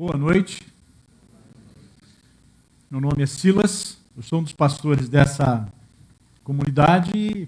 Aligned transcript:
Boa 0.00 0.16
noite. 0.16 0.62
Meu 2.90 3.02
nome 3.02 3.22
é 3.22 3.26
Silas, 3.26 3.98
eu 4.16 4.22
sou 4.22 4.40
um 4.40 4.42
dos 4.42 4.54
pastores 4.54 5.10
dessa 5.10 5.70
comunidade 6.42 7.46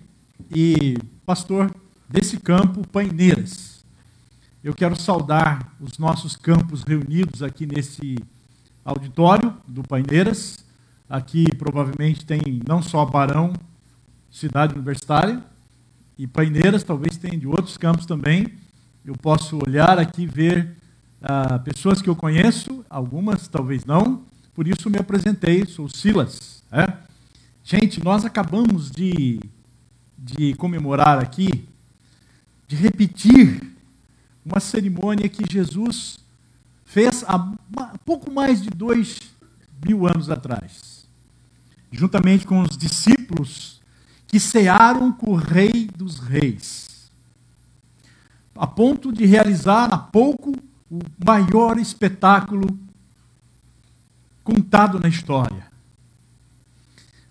e 0.55 0.99
pastor 1.25 1.75
desse 2.07 2.39
campo 2.39 2.87
Paineiras. 2.89 3.83
Eu 4.63 4.75
quero 4.75 4.95
saudar 4.95 5.75
os 5.81 5.97
nossos 5.97 6.37
campos 6.37 6.83
reunidos 6.83 7.43
aqui 7.43 7.65
nesse 7.65 8.19
auditório 8.85 9.57
do 9.67 9.83
Paineiras. 9.83 10.59
Aqui 11.09 11.47
provavelmente 11.57 12.27
tem 12.27 12.61
não 12.69 12.83
só 12.83 13.07
Barão, 13.07 13.55
cidade 14.31 14.75
universitária, 14.75 15.43
e 16.19 16.27
Paineiras, 16.27 16.85
talvez 16.85 17.17
tenha 17.17 17.39
de 17.39 17.47
outros 17.47 17.79
campos 17.79 18.05
também. 18.05 18.47
Eu 19.07 19.17
posso 19.17 19.59
olhar 19.67 19.99
aqui 19.99 20.27
ver 20.27 20.82
uh, 21.23 21.59
pessoas 21.61 22.03
que 22.03 22.09
eu 22.09 22.17
conheço, 22.17 22.85
algumas 22.91 23.49
talvez 23.49 23.85
não, 23.85 24.23
por 24.55 24.67
isso 24.67 24.91
me 24.91 24.99
apresentei, 24.99 25.65
sou 25.67 25.89
Silas. 25.89 26.63
É? 26.71 26.93
Gente, 27.65 28.03
nós 28.03 28.25
acabamos 28.25 28.91
de, 28.91 29.41
de 30.19 30.55
comemorar 30.55 31.19
aqui, 31.19 31.67
de 32.67 32.77
repetir 32.77 33.73
uma 34.45 34.61
cerimônia 34.61 35.29
que 35.29 35.45
Jesus 35.51 36.19
fez 36.85 37.25
há 37.27 37.39
pouco 38.05 38.31
mais 38.31 38.61
de 38.61 38.69
dois 38.69 39.19
mil 39.85 40.07
anos 40.07 40.29
atrás, 40.31 41.07
juntamente 41.91 42.47
com 42.47 42.61
os 42.61 42.77
discípulos 42.77 43.81
que 44.27 44.41
cearam 44.41 45.13
com 45.13 45.33
o 45.33 45.37
Rei 45.37 45.89
dos 45.97 46.19
Reis, 46.19 47.11
a 48.55 48.67
ponto 48.67 49.13
de 49.13 49.25
realizar 49.25 49.93
há 49.93 49.99
pouco 49.99 50.55
o 50.93 50.99
maior 51.25 51.79
espetáculo 51.79 52.79
contado 54.45 55.01
na 55.01 55.09
história. 55.09 55.67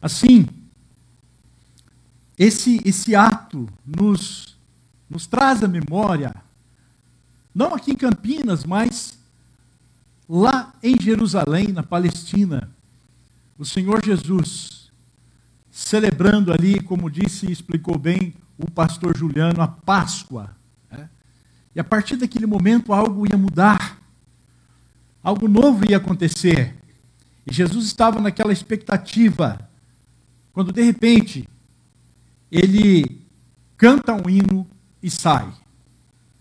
Assim, 0.01 0.47
esse, 2.35 2.81
esse 2.83 3.15
ato 3.15 3.69
nos, 3.85 4.57
nos 5.07 5.27
traz 5.27 5.63
a 5.63 5.67
memória, 5.67 6.33
não 7.53 7.75
aqui 7.75 7.91
em 7.91 7.95
Campinas, 7.95 8.65
mas 8.65 9.19
lá 10.27 10.73
em 10.81 10.99
Jerusalém, 10.99 11.67
na 11.67 11.83
Palestina, 11.83 12.67
o 13.59 13.65
Senhor 13.65 14.03
Jesus, 14.03 14.91
celebrando 15.69 16.51
ali, 16.51 16.81
como 16.81 17.11
disse 17.11 17.45
e 17.45 17.51
explicou 17.51 17.99
bem 17.99 18.33
o 18.57 18.71
pastor 18.71 19.15
Juliano, 19.15 19.61
a 19.61 19.67
Páscoa 19.67 20.59
e 21.75 21.79
a 21.79 21.83
partir 21.83 22.17
daquele 22.17 22.45
momento 22.45 22.93
algo 22.93 23.25
ia 23.25 23.37
mudar, 23.37 23.99
algo 25.23 25.47
novo 25.47 25.89
ia 25.89 25.97
acontecer. 25.97 26.75
E 27.45 27.53
Jesus 27.53 27.85
estava 27.85 28.19
naquela 28.19 28.51
expectativa, 28.51 29.69
quando 30.53 30.71
de 30.71 30.83
repente 30.83 31.47
ele 32.51 33.21
canta 33.77 34.13
um 34.13 34.29
hino 34.29 34.67
e 35.01 35.09
sai. 35.09 35.51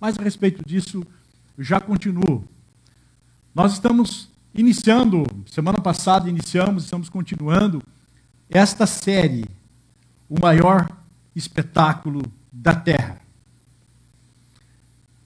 Mas 0.01 0.19
a 0.19 0.23
respeito 0.23 0.67
disso, 0.67 1.06
já 1.58 1.81
continuo. 1.81 2.45
Nós 3.55 3.73
estamos 3.73 4.28
iniciando, 4.55 5.25
semana 5.47 5.81
passada 5.81 6.28
iniciamos, 6.28 6.84
estamos 6.84 7.08
continuando 7.08 7.83
esta 8.48 8.86
série, 8.86 9.45
o 10.28 10.41
maior 10.41 10.89
espetáculo 11.34 12.23
da 12.53 12.75
terra. 12.75 13.19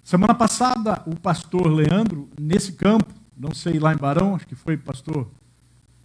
Semana 0.04 0.34
passada, 0.34 1.02
o 1.06 1.16
pastor 1.16 1.66
Leandro, 1.66 2.28
nesse 2.38 2.72
campo, 2.72 3.10
não 3.34 3.54
sei 3.54 3.78
lá 3.78 3.94
em 3.94 3.96
Barão, 3.96 4.34
acho 4.34 4.46
que 4.46 4.54
foi 4.54 4.76
pastor 4.76 5.26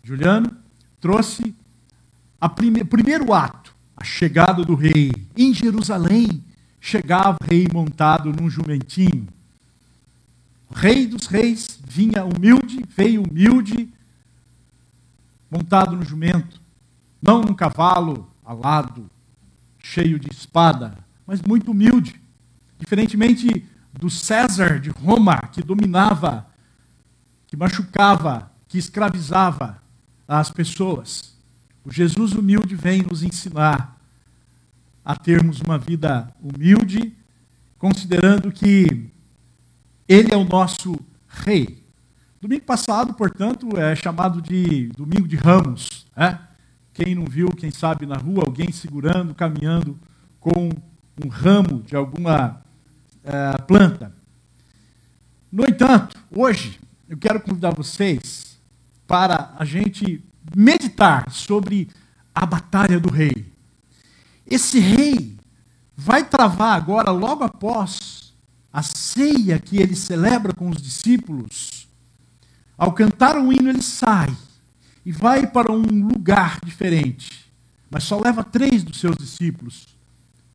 Juliano, 0.02 0.56
trouxe 1.02 1.54
o 2.42 2.50
prime 2.50 2.86
primeiro 2.86 3.34
ato, 3.34 3.76
a 3.98 4.06
chegada 4.06 4.64
do 4.64 4.74
rei. 4.74 5.12
Em 5.36 5.54
Jerusalém, 5.54 6.42
chegava 6.80 7.38
o 7.42 7.46
rei 7.46 7.68
montado 7.74 8.32
num 8.32 8.50
jumentinho. 8.50 9.28
O 10.70 10.74
rei 10.74 11.06
dos 11.06 11.28
reis 11.28 11.78
vinha 11.86 12.24
humilde, 12.24 12.82
veio 12.96 13.22
humilde, 13.22 13.94
montado 15.52 15.98
no 15.98 16.06
jumento, 16.06 16.62
não 17.22 17.42
num 17.42 17.54
cavalo 17.54 18.32
alado, 18.46 19.10
cheio 19.78 20.18
de 20.18 20.32
espada, 20.32 20.98
mas 21.28 21.42
muito 21.42 21.72
humilde. 21.72 22.16
Diferentemente 22.80 23.68
do 24.00 24.10
César 24.10 24.80
de 24.80 24.90
Roma, 24.90 25.38
que 25.52 25.62
dominava, 25.62 26.48
que 27.46 27.58
machucava, 27.58 28.50
que 28.66 28.78
escravizava 28.78 29.84
as 30.26 30.50
pessoas. 30.50 31.38
O 31.84 31.92
Jesus 31.92 32.32
humilde 32.32 32.76
vem 32.76 33.02
nos 33.02 33.24
ensinar 33.24 34.00
a 35.04 35.18
termos 35.18 35.60
uma 35.60 35.78
vida 35.78 36.34
humilde, 36.42 37.14
considerando 37.78 38.52
que 38.54 39.12
Ele 40.08 40.34
é 40.34 40.38
o 40.38 40.46
nosso 40.46 40.96
Rei. 41.28 41.86
Domingo 42.40 42.64
passado, 42.64 43.14
portanto, 43.14 43.78
é 43.78 43.94
chamado 43.98 44.42
de 44.42 44.88
Domingo 44.96 45.28
de 45.28 45.36
Ramos. 45.36 46.08
Né? 46.16 46.40
Quem 46.94 47.16
não 47.16 47.26
viu, 47.26 47.50
quem 47.50 47.70
sabe 47.70 48.06
na 48.06 48.16
rua, 48.16 48.44
alguém 48.46 48.72
segurando, 48.72 49.36
caminhando 49.36 50.00
com 50.40 50.70
um 51.22 51.28
ramo 51.28 51.84
de 51.84 51.98
alguma 51.98 52.64
uh, 53.30 53.62
planta. 53.64 54.14
No 55.52 55.66
entanto, 55.66 56.18
hoje 56.32 56.80
eu 57.08 57.18
quero 57.18 57.40
convidar 57.40 57.72
vocês 57.72 58.60
para 59.08 59.54
a 59.58 59.66
gente 59.66 60.24
meditar 60.56 61.32
sobre 61.32 61.90
a 62.34 62.46
batalha 62.46 63.00
do 63.00 63.10
rei. 63.10 63.52
Esse 64.46 64.80
rei 64.80 65.38
vai 65.96 66.24
travar 66.24 66.76
agora, 66.76 67.12
logo 67.12 67.44
após 67.44 68.34
a 68.72 68.82
ceia 68.84 69.60
que 69.60 69.78
ele 69.78 69.96
celebra 69.96 70.54
com 70.54 70.70
os 70.70 70.82
discípulos. 70.82 71.88
Ao 72.78 72.94
cantar 72.94 73.38
um 73.38 73.52
hino, 73.52 73.70
ele 73.70 73.82
sai 73.82 74.36
e 75.06 75.12
vai 75.12 75.48
para 75.48 75.72
um 75.72 75.82
lugar 75.82 76.60
diferente, 76.64 77.52
mas 77.90 78.04
só 78.04 78.20
leva 78.20 78.44
três 78.44 78.84
dos 78.84 79.00
seus 79.00 79.18
discípulos: 79.18 79.88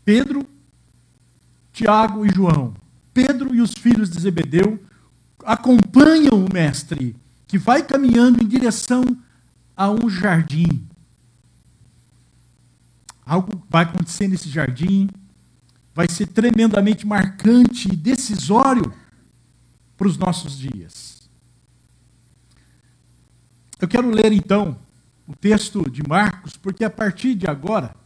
Pedro, 0.05 0.47
Tiago 1.75 2.25
e 2.25 2.31
João. 2.33 2.73
Pedro 3.13 3.53
e 3.53 3.61
os 3.61 3.73
filhos 3.73 4.09
de 4.09 4.21
Zebedeu 4.21 4.81
acompanham 5.45 6.45
o 6.45 6.53
mestre, 6.53 7.17
que 7.49 7.59
vai 7.59 7.83
caminhando 7.83 8.43
em 8.43 8.47
direção 8.47 9.05
a 9.77 9.91
um 9.91 10.09
jardim. 10.09 10.87
Algo 13.27 13.61
vai 13.69 13.83
acontecer 13.83 14.29
nesse 14.29 14.49
jardim, 14.49 15.09
vai 15.93 16.09
ser 16.09 16.29
tremendamente 16.29 17.05
marcante 17.05 17.93
e 17.93 17.97
decisório 17.97 18.95
para 19.97 20.07
os 20.07 20.17
nossos 20.17 20.57
dias. 20.57 21.29
Eu 23.81 23.89
quero 23.89 24.11
ler 24.11 24.33
então 24.33 24.79
o 25.27 25.35
texto 25.35 25.91
de 25.91 26.03
Marcos, 26.07 26.57
porque 26.57 26.85
a 26.85 26.91
partir 26.91 27.35
de 27.35 27.49
agora, 27.49 27.97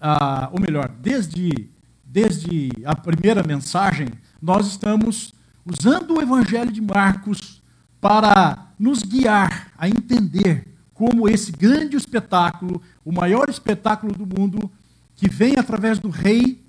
ah, 0.00 0.50
ou 0.52 0.60
melhor, 0.60 0.88
desde 0.88 1.70
desde 2.16 2.70
a 2.86 2.96
primeira 2.96 3.42
mensagem, 3.42 4.08
nós 4.40 4.66
estamos 4.66 5.34
usando 5.66 6.14
o 6.14 6.22
Evangelho 6.22 6.72
de 6.72 6.80
Marcos 6.80 7.62
para 8.00 8.72
nos 8.78 9.02
guiar 9.02 9.70
a 9.76 9.86
entender 9.86 10.66
como 10.94 11.28
esse 11.28 11.52
grande 11.52 11.94
espetáculo, 11.94 12.80
o 13.04 13.12
maior 13.12 13.50
espetáculo 13.50 14.14
do 14.14 14.26
mundo, 14.26 14.70
que 15.14 15.28
vem 15.28 15.58
através 15.58 15.98
do 15.98 16.08
rei, 16.08 16.64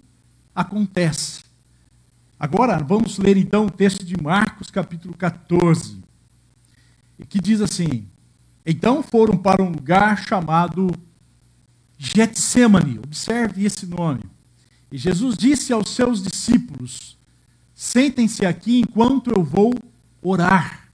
acontece. 0.54 1.46
Agora, 2.38 2.78
vamos 2.80 3.18
ler 3.18 3.38
então 3.38 3.68
o 3.68 3.72
texto 3.72 4.04
de 4.04 4.22
Marcos, 4.22 4.70
capítulo 4.70 5.16
14, 5.16 6.04
que 7.30 7.40
diz 7.40 7.62
assim: 7.62 8.06
Então 8.66 9.02
foram 9.02 9.38
para 9.38 9.64
um 9.64 9.70
lugar 9.70 10.28
chamado 10.28 10.92
Getsemane, 11.98 13.00
observe 13.00 13.64
esse 13.64 13.86
nome. 13.86 14.36
E 14.92 14.98
Jesus 14.98 15.38
disse 15.38 15.74
aos 15.74 15.90
seus 15.90 16.22
discípulos: 16.22 17.18
Sentem-se 17.74 18.46
aqui 18.46 18.80
enquanto 18.80 19.30
eu 19.30 19.44
vou 19.44 19.74
orar. 20.22 20.90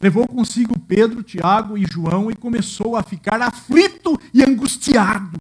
Levou 0.00 0.28
consigo 0.28 0.78
Pedro, 0.78 1.22
Tiago 1.22 1.78
e 1.78 1.86
João 1.90 2.30
e 2.30 2.36
começou 2.36 2.96
a 2.96 3.02
ficar 3.02 3.40
aflito 3.40 4.20
e 4.32 4.42
angustiado. 4.42 5.40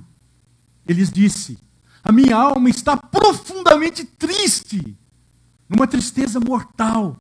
Eles 0.88 1.12
disse: 1.12 1.58
A 2.04 2.12
minha 2.12 2.36
alma 2.36 2.70
está 2.70 2.96
profundamente 2.96 4.06
triste, 4.06 4.98
numa 5.68 5.86
tristeza 5.86 6.40
mortal. 6.40 7.18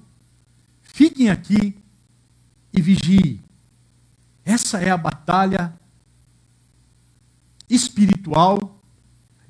Fiquem 0.80 1.30
aqui 1.30 1.76
e 2.72 2.80
vigiem. 2.80 3.42
Essa 4.44 4.78
é 4.78 4.90
a 4.90 4.96
batalha 4.96 5.74
espiritual 7.68 8.81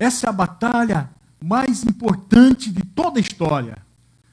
essa 0.03 0.27
é 0.27 0.31
a 0.31 0.33
batalha 0.33 1.11
mais 1.41 1.85
importante 1.85 2.71
de 2.71 2.83
toda 2.85 3.19
a 3.19 3.23
história. 3.23 3.79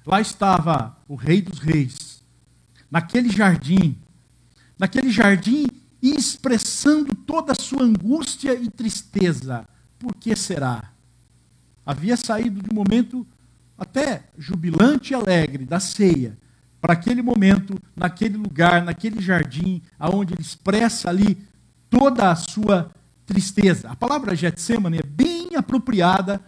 Lá 0.06 0.20
estava 0.20 0.98
o 1.08 1.16
Rei 1.16 1.42
dos 1.42 1.60
Reis, 1.60 2.24
naquele 2.90 3.30
jardim, 3.30 3.96
naquele 4.78 5.12
jardim 5.12 5.68
expressando 6.02 7.14
toda 7.14 7.52
a 7.52 7.62
sua 7.62 7.84
angústia 7.84 8.54
e 8.54 8.70
tristeza. 8.70 9.68
Por 10.00 10.16
que 10.16 10.36
será? 10.36 10.92
Havia 11.86 12.18
saído 12.18 12.62
de 12.62 12.70
um 12.72 12.76
momento 12.76 13.28
até 13.78 14.24
jubilante 14.38 15.14
e 15.14 15.16
alegre 15.16 15.66
da 15.66 15.80
ceia 15.80 16.38
para 16.82 16.94
aquele 16.94 17.22
momento, 17.22 17.78
naquele 17.96 18.38
lugar, 18.38 18.84
naquele 18.84 19.22
jardim, 19.22 19.82
aonde 20.00 20.34
ele 20.34 20.42
expressa 20.42 21.10
ali 21.10 21.38
toda 21.90 22.32
a 22.32 22.36
sua 22.36 22.90
tristeza. 23.30 23.90
A 23.90 23.96
palavra 23.96 24.36
Getsemane 24.36 24.98
é 24.98 25.04
bem 25.04 25.56
apropriada, 25.56 26.42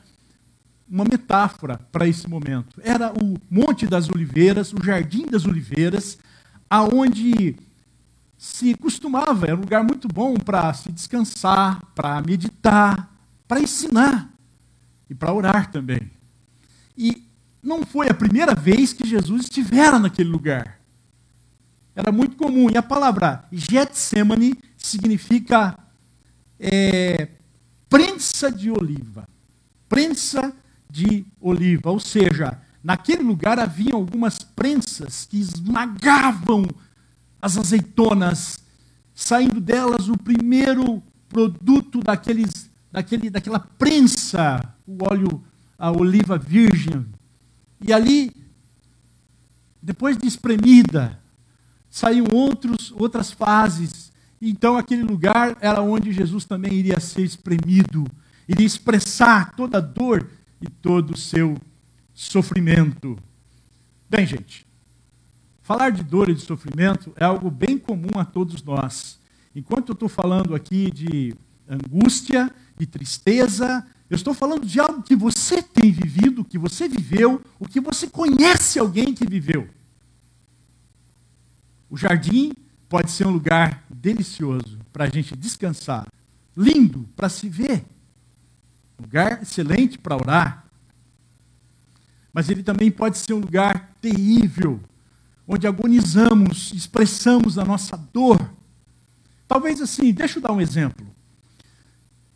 uma 0.89 1.05
metáfora 1.05 1.77
para 1.91 2.07
esse 2.07 2.27
momento. 2.27 2.81
Era 2.83 3.13
o 3.13 3.37
Monte 3.49 3.85
das 3.85 4.09
Oliveiras, 4.09 4.73
o 4.73 4.83
Jardim 4.83 5.27
das 5.27 5.45
Oliveiras, 5.45 6.17
aonde 6.67 7.55
se 8.35 8.73
costumava, 8.73 9.45
era 9.45 9.55
um 9.55 9.61
lugar 9.61 9.83
muito 9.83 10.07
bom 10.07 10.33
para 10.33 10.73
se 10.73 10.91
descansar, 10.91 11.79
para 11.93 12.19
meditar, 12.21 13.15
para 13.47 13.61
ensinar 13.61 14.33
e 15.07 15.13
para 15.13 15.31
orar 15.31 15.71
também. 15.71 16.09
E 16.97 17.27
não 17.61 17.85
foi 17.85 18.09
a 18.09 18.13
primeira 18.13 18.55
vez 18.55 18.91
que 18.91 19.07
Jesus 19.07 19.43
estivera 19.43 19.99
naquele 19.99 20.29
lugar. 20.29 20.81
Era 21.95 22.11
muito 22.11 22.35
comum. 22.35 22.71
E 22.71 22.77
a 22.77 22.81
palavra 22.81 23.45
Getsemane 23.51 24.57
significa 24.75 25.77
é, 26.61 27.27
prensa 27.89 28.51
de 28.51 28.69
oliva. 28.69 29.27
Prensa 29.89 30.53
de 30.89 31.25
oliva. 31.39 31.89
Ou 31.89 31.99
seja, 31.99 32.61
naquele 32.83 33.23
lugar 33.23 33.59
havia 33.59 33.95
algumas 33.95 34.39
prensas 34.39 35.25
que 35.25 35.39
esmagavam 35.39 36.63
as 37.41 37.57
azeitonas, 37.57 38.59
saindo 39.15 39.59
delas 39.59 40.07
o 40.07 40.17
primeiro 40.17 41.01
produto 41.27 41.99
daqueles, 42.01 42.69
daquele, 42.91 43.29
daquela 43.31 43.59
prensa, 43.59 44.75
o 44.85 45.03
óleo, 45.03 45.43
a 45.77 45.91
oliva 45.91 46.37
virgem, 46.37 47.07
e 47.83 47.91
ali, 47.91 48.31
depois 49.81 50.15
de 50.15 50.27
espremida, 50.27 51.19
saíam 51.89 52.27
outros, 52.31 52.91
outras 52.91 53.31
fases. 53.31 54.11
Então, 54.41 54.75
aquele 54.75 55.03
lugar 55.03 55.55
era 55.61 55.81
onde 55.81 56.11
Jesus 56.11 56.45
também 56.45 56.73
iria 56.73 56.99
ser 56.99 57.21
espremido, 57.21 58.07
iria 58.47 58.65
expressar 58.65 59.53
toda 59.55 59.77
a 59.77 59.81
dor 59.81 60.27
e 60.59 60.67
todo 60.67 61.11
o 61.11 61.17
seu 61.17 61.55
sofrimento. 62.11 63.17
Bem, 64.09 64.25
gente, 64.25 64.65
falar 65.61 65.91
de 65.91 66.03
dor 66.03 66.27
e 66.27 66.33
de 66.33 66.41
sofrimento 66.41 67.13
é 67.15 67.23
algo 67.23 67.51
bem 67.51 67.77
comum 67.77 68.17
a 68.17 68.25
todos 68.25 68.63
nós. 68.63 69.19
Enquanto 69.55 69.89
eu 69.89 69.93
estou 69.93 70.09
falando 70.09 70.55
aqui 70.55 70.89
de 70.89 71.35
angústia, 71.69 72.49
de 72.77 72.87
tristeza, 72.87 73.85
eu 74.09 74.15
estou 74.15 74.33
falando 74.33 74.65
de 74.65 74.79
algo 74.79 75.03
que 75.03 75.15
você 75.15 75.61
tem 75.61 75.91
vivido, 75.91 76.43
que 76.43 76.57
você 76.57 76.89
viveu, 76.89 77.41
o 77.59 77.67
que 77.67 77.79
você 77.79 78.07
conhece 78.07 78.79
alguém 78.79 79.13
que 79.13 79.25
viveu. 79.25 79.69
O 81.89 81.95
jardim 81.95 82.53
pode 82.91 83.09
ser 83.09 83.25
um 83.25 83.31
lugar 83.31 83.85
delicioso 83.89 84.77
para 84.91 85.05
a 85.05 85.09
gente 85.09 85.33
descansar, 85.33 86.05
lindo 86.57 87.07
para 87.15 87.29
se 87.29 87.47
ver, 87.47 87.85
lugar 88.99 89.41
excelente 89.41 89.97
para 89.97 90.17
orar. 90.17 90.65
Mas 92.33 92.49
ele 92.49 92.61
também 92.61 92.91
pode 92.91 93.17
ser 93.17 93.31
um 93.31 93.39
lugar 93.39 93.95
terrível, 94.01 94.77
onde 95.47 95.65
agonizamos, 95.65 96.73
expressamos 96.73 97.57
a 97.57 97.63
nossa 97.63 97.95
dor. 97.95 98.37
Talvez 99.47 99.79
assim, 99.79 100.11
deixa 100.11 100.39
eu 100.39 100.43
dar 100.43 100.51
um 100.51 100.59
exemplo. 100.59 101.07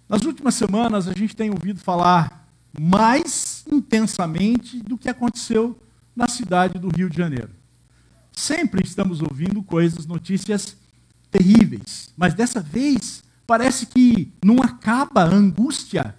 Nas 0.07 0.21
últimas 0.21 0.55
semanas, 0.55 1.09
a 1.09 1.13
gente 1.13 1.35
tem 1.35 1.49
ouvido 1.49 1.81
falar 1.81 2.47
mais 2.79 3.65
intensamente 3.69 4.81
do 4.81 4.97
que 4.97 5.09
aconteceu 5.09 5.77
na 6.15 6.29
cidade 6.29 6.79
do 6.79 6.87
Rio 6.87 7.09
de 7.09 7.17
Janeiro. 7.17 7.64
Sempre 8.35 8.83
estamos 8.83 9.21
ouvindo 9.21 9.63
coisas, 9.63 10.05
notícias 10.05 10.75
terríveis, 11.31 12.13
mas 12.17 12.33
dessa 12.33 12.59
vez 12.59 13.23
parece 13.47 13.85
que 13.85 14.33
não 14.43 14.61
acaba 14.61 15.21
a 15.21 15.33
angústia 15.33 16.15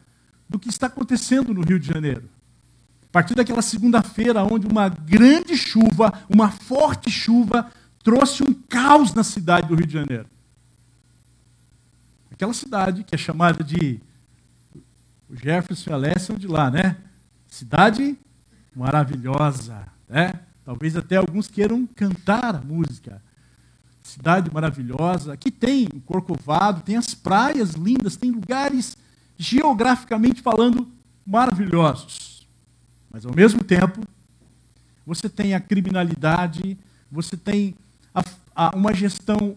do 0.48 0.58
que 0.58 0.68
está 0.68 0.86
acontecendo 0.86 1.52
no 1.52 1.62
Rio 1.62 1.78
de 1.78 1.86
Janeiro. 1.86 2.28
A 3.04 3.12
partir 3.12 3.34
daquela 3.34 3.62
segunda-feira, 3.62 4.44
onde 4.44 4.66
uma 4.66 4.88
grande 4.88 5.56
chuva, 5.56 6.12
uma 6.28 6.50
forte 6.50 7.10
chuva, 7.10 7.70
trouxe 8.02 8.42
um 8.42 8.52
caos 8.52 9.12
na 9.14 9.24
cidade 9.24 9.68
do 9.68 9.74
Rio 9.74 9.86
de 9.86 9.92
Janeiro. 9.92 10.26
Aquela 12.30 12.52
cidade 12.52 13.02
que 13.04 13.14
é 13.14 13.18
chamada 13.18 13.64
de. 13.64 14.00
O 15.28 15.34
Jefferson 15.34 15.90
e 15.90 15.92
a 15.92 15.96
Alessia 15.96 16.36
de 16.36 16.46
lá, 16.46 16.70
né? 16.70 16.96
Cidade 17.48 18.16
maravilhosa, 18.74 19.88
né? 20.08 20.34
Talvez 20.66 20.96
até 20.96 21.14
alguns 21.14 21.46
queiram 21.46 21.86
cantar 21.86 22.56
a 22.56 22.60
música. 22.60 23.22
Cidade 24.02 24.52
maravilhosa, 24.52 25.36
que 25.36 25.48
tem 25.48 25.86
o 25.94 26.00
Corcovado, 26.00 26.82
tem 26.82 26.96
as 26.96 27.14
praias 27.14 27.74
lindas, 27.74 28.16
tem 28.16 28.32
lugares 28.32 28.96
geograficamente 29.38 30.42
falando 30.42 30.88
maravilhosos. 31.24 32.48
Mas 33.08 33.24
ao 33.24 33.32
mesmo 33.32 33.62
tempo, 33.62 34.00
você 35.06 35.28
tem 35.28 35.54
a 35.54 35.60
criminalidade, 35.60 36.76
você 37.12 37.36
tem 37.36 37.76
a, 38.12 38.24
a, 38.52 38.76
uma 38.76 38.92
gestão 38.92 39.56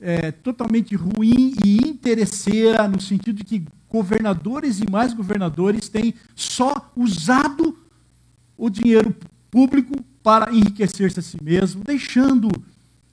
é, 0.00 0.30
totalmente 0.30 0.94
ruim 0.94 1.52
e 1.64 1.78
interesseira, 1.78 2.86
no 2.86 3.00
sentido 3.00 3.38
de 3.38 3.44
que 3.44 3.66
governadores 3.88 4.78
e 4.78 4.88
mais 4.88 5.12
governadores 5.12 5.88
têm 5.88 6.14
só 6.36 6.92
usado 6.94 7.76
o 8.56 8.70
dinheiro 8.70 9.16
público 9.50 9.94
para 10.24 10.54
enriquecer-se 10.54 11.20
a 11.20 11.22
si 11.22 11.36
mesmo, 11.42 11.84
deixando 11.84 12.48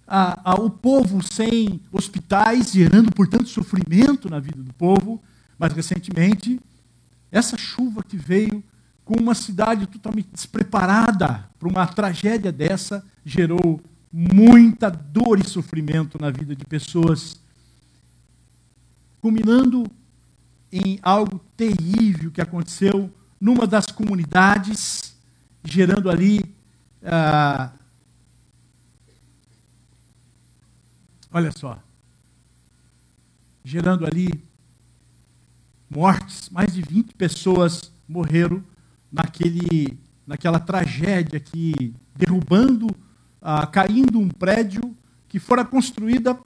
a, 0.08 0.52
a, 0.52 0.56
o 0.56 0.70
povo 0.70 1.22
sem 1.22 1.82
hospitais, 1.92 2.72
gerando, 2.72 3.12
portanto, 3.12 3.50
sofrimento 3.50 4.30
na 4.30 4.40
vida 4.40 4.64
do 4.64 4.74
povo. 4.74 5.22
Mas, 5.60 5.74
recentemente, 5.74 6.58
essa 7.30 7.58
chuva 7.58 8.02
que 8.02 8.16
veio 8.16 8.64
com 9.04 9.20
uma 9.20 9.36
cidade 9.36 9.88
totalmente 9.88 10.30
despreparada 10.32 11.50
para 11.60 11.68
uma 11.68 11.86
tragédia 11.86 12.50
dessa 12.50 13.06
gerou 13.26 13.82
muita 14.12 14.90
dor 14.90 15.38
e 15.38 15.48
sofrimento 15.48 16.18
na 16.20 16.30
vida 16.30 16.56
de 16.56 16.64
pessoas, 16.64 17.38
culminando 19.20 19.86
em 20.72 20.98
algo 21.04 21.42
terrível 21.58 22.32
que 22.32 22.40
aconteceu 22.40 23.12
numa 23.40 23.68
das 23.68 23.88
comunidades, 23.88 25.14
gerando 25.62 26.10
ali. 26.10 26.61
Ah, 27.04 27.72
olha 31.32 31.52
só. 31.52 31.82
Gerando 33.64 34.06
ali 34.06 34.44
mortes, 35.90 36.50
mais 36.50 36.74
de 36.74 36.82
20 36.82 37.14
pessoas 37.16 37.92
morreram 38.08 38.64
naquele, 39.12 40.00
naquela 40.26 40.60
tragédia 40.60 41.40
que 41.40 41.94
derrubando 42.16 42.88
ah, 43.42 43.66
caindo 43.66 44.20
um 44.20 44.30
prédio 44.30 44.96
que 45.28 45.40
fora 45.40 45.66
construída 45.66 46.38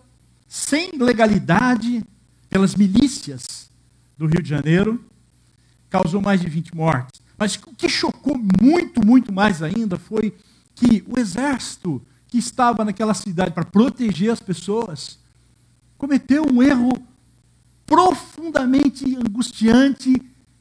sem 0.48 0.92
legalidade 0.98 2.04
pelas 2.50 2.76
milícias 2.76 3.70
do 4.18 4.28
Rio 4.28 4.42
de 4.42 4.50
Janeiro, 4.50 5.04
causou 5.90 6.22
mais 6.22 6.40
de 6.40 6.48
20 6.48 6.76
mortes. 6.76 7.15
Mas 7.38 7.56
o 7.56 7.74
que 7.76 7.90
chocou 7.90 8.38
muito, 8.62 9.06
muito 9.06 9.32
mais 9.32 9.62
ainda 9.62 9.98
foi 9.98 10.36
que 10.74 11.04
o 11.08 11.20
exército 11.20 12.02
que 12.28 12.38
estava 12.38 12.84
naquela 12.84 13.14
cidade 13.14 13.52
para 13.52 13.66
proteger 13.66 14.32
as 14.32 14.40
pessoas 14.40 15.20
cometeu 15.98 16.46
um 16.46 16.62
erro 16.62 16.94
profundamente 17.86 19.16
angustiante 19.16 20.14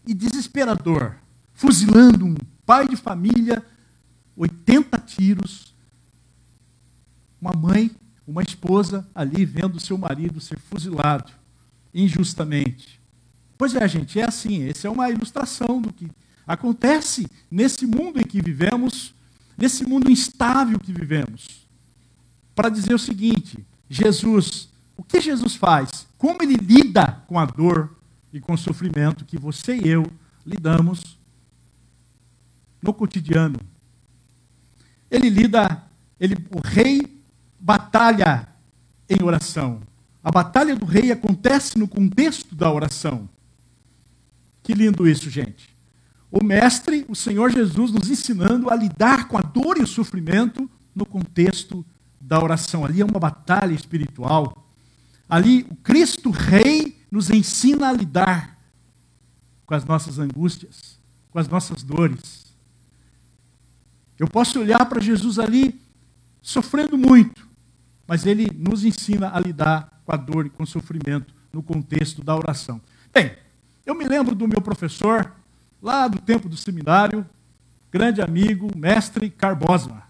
e 0.07 0.15
desesperador, 0.15 1.17
fuzilando 1.53 2.27
um 2.27 2.35
pai 2.67 2.87
de 2.89 2.97
família 2.97 3.65
80 4.37 4.99
tiros 5.01 5.75
uma 7.45 7.53
mãe, 7.53 7.91
uma 8.27 8.43
esposa 8.43 9.07
ali 9.15 9.45
vendo 9.45 9.79
seu 9.79 9.99
marido 9.99 10.41
ser 10.41 10.59
fuzilado 10.59 11.31
injustamente. 11.93 12.99
Pois 13.59 13.75
é, 13.75 13.87
gente, 13.87 14.19
é 14.19 14.25
assim. 14.25 14.67
Essa 14.67 14.89
é 14.89 14.91
uma 14.91 15.11
ilustração 15.11 15.81
do 15.81 15.93
que 15.93 16.11
acontece 16.47 17.27
nesse 17.51 17.87
mundo 17.87 18.21
em 18.21 18.25
que 18.25 18.41
vivemos, 18.41 19.15
nesse 19.57 19.85
mundo 19.85 20.11
instável 20.11 20.79
que 20.79 20.93
vivemos. 20.93 21.67
Para 22.55 22.69
dizer 22.69 22.95
o 22.95 22.99
seguinte: 22.99 23.65
Jesus, 23.89 24.69
o 24.97 25.03
que 25.03 25.21
Jesus 25.21 25.55
faz? 25.55 26.07
Como 26.19 26.43
ele 26.43 26.57
lida 26.57 27.23
com 27.27 27.39
a 27.39 27.45
dor 27.45 27.97
e 28.33 28.41
com 28.41 28.55
o 28.55 28.59
sofrimento 28.59 29.25
que 29.25 29.39
você 29.39 29.77
e 29.77 29.89
eu 29.89 30.05
lidamos 30.45 31.19
no 32.83 32.93
cotidiano? 32.93 33.59
Ele 35.11 35.29
lida, 35.29 35.83
ele, 36.19 36.37
o 36.51 36.61
rei 36.61 37.23
batalha 37.59 38.49
em 39.09 39.23
oração. 39.23 39.81
A 40.23 40.31
batalha 40.31 40.75
do 40.75 40.87
rei 40.87 41.13
acontece 41.13 41.79
no 41.79 41.87
contexto 41.87 42.55
da 42.55 42.73
oração. 42.73 43.29
Que 44.63 44.73
lindo 44.73 45.07
isso, 45.07 45.29
gente. 45.29 45.74
O 46.37 46.43
Mestre, 46.43 47.07
o 47.09 47.15
Senhor 47.15 47.49
Jesus, 47.49 47.93
nos 47.93 48.11
ensinando 48.11 48.69
a 48.69 48.75
lidar 48.75 49.29
com 49.29 49.39
a 49.39 49.41
dor 49.41 49.79
e 49.79 49.83
o 49.83 49.87
sofrimento 49.87 50.69
no 50.93 51.07
contexto 51.07 51.87
da 52.21 52.43
oração. 52.43 52.85
Ali 52.85 53.01
é 53.01 53.05
uma 53.05 53.21
batalha 53.21 53.73
espiritual. 53.73 54.69
Ali, 55.29 55.65
o 55.71 55.77
Cristo 55.77 56.31
Rei 56.31 56.99
nos 57.09 57.31
ensina 57.31 57.89
a 57.89 57.93
lidar 57.93 58.59
com 59.65 59.75
as 59.75 59.85
nossas 59.85 60.19
angústias, 60.19 60.99
com 61.31 61.39
as 61.39 61.47
nossas 61.47 61.85
dores. 61.85 62.57
Eu 64.19 64.27
posso 64.27 64.59
olhar 64.59 64.85
para 64.87 65.01
Jesus 65.01 65.39
ali 65.39 65.81
sofrendo 66.43 66.99
muito, 66.99 67.47
mas 68.09 68.27
ele 68.27 68.51
nos 68.59 68.85
ensina 68.85 69.31
a 69.33 69.39
lidar 69.39 70.03
com 70.05 70.13
a 70.13 70.17
dor 70.17 70.47
e 70.47 70.51
com 70.51 70.65
o 70.65 70.67
sofrimento 70.67 71.33
no 71.53 71.63
contexto 71.63 72.25
da 72.25 72.35
oração. 72.35 72.81
Bem, 73.13 73.37
eu 73.87 73.95
me 73.95 74.05
lembro 74.05 74.35
do 74.35 74.49
meu 74.49 74.61
professor, 74.61 75.33
lá 75.85 76.09
do 76.09 76.19
tempo 76.19 76.49
do 76.49 76.57
seminário, 76.57 77.27
grande 77.93 78.23
amigo, 78.23 78.71
mestre 78.75 79.29
Carbosma, 79.29 80.05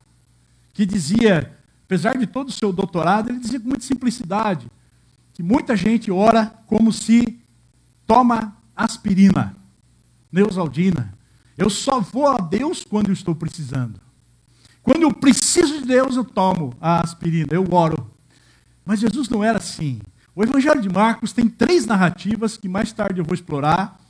que 0.72 0.86
dizia, 0.86 1.52
apesar 1.84 2.16
de 2.16 2.28
todo 2.28 2.48
o 2.48 2.52
seu 2.52 2.72
doutorado, 2.72 3.28
ele 3.28 3.40
dizia 3.40 3.58
com 3.58 3.68
muita 3.68 3.84
simplicidade, 3.84 4.70
que 5.32 5.42
muita 5.42 5.76
gente 5.76 6.12
ora 6.12 6.46
como 6.66 6.92
se 6.92 7.40
toma 8.06 8.56
aspirina, 8.76 9.56
neusaldina. 10.30 11.12
Eu 11.58 11.68
só 11.68 11.98
vou 11.98 12.28
a 12.28 12.38
Deus 12.38 12.84
quando 12.84 13.08
eu 13.08 13.12
estou 13.12 13.34
precisando. 13.34 14.00
Quando 14.80 15.02
eu 15.02 15.12
preciso 15.12 15.80
de 15.80 15.86
Deus, 15.86 16.14
eu 16.14 16.24
tomo 16.24 16.72
a 16.80 17.00
aspirina, 17.00 17.48
eu 17.52 17.66
oro. 17.72 18.12
Mas 18.84 19.00
Jesus 19.00 19.28
não 19.28 19.42
era 19.42 19.58
assim. 19.58 20.00
O 20.36 20.44
Evangelho 20.44 20.80
de 20.80 20.88
Marcos 20.88 21.32
tem 21.32 21.48
três 21.48 21.84
narrativas 21.84 22.56
que 22.56 22.68
mais 22.68 22.92
tarde 22.92 23.20
eu 23.20 23.24
vou 23.24 23.34
explorar. 23.34 24.00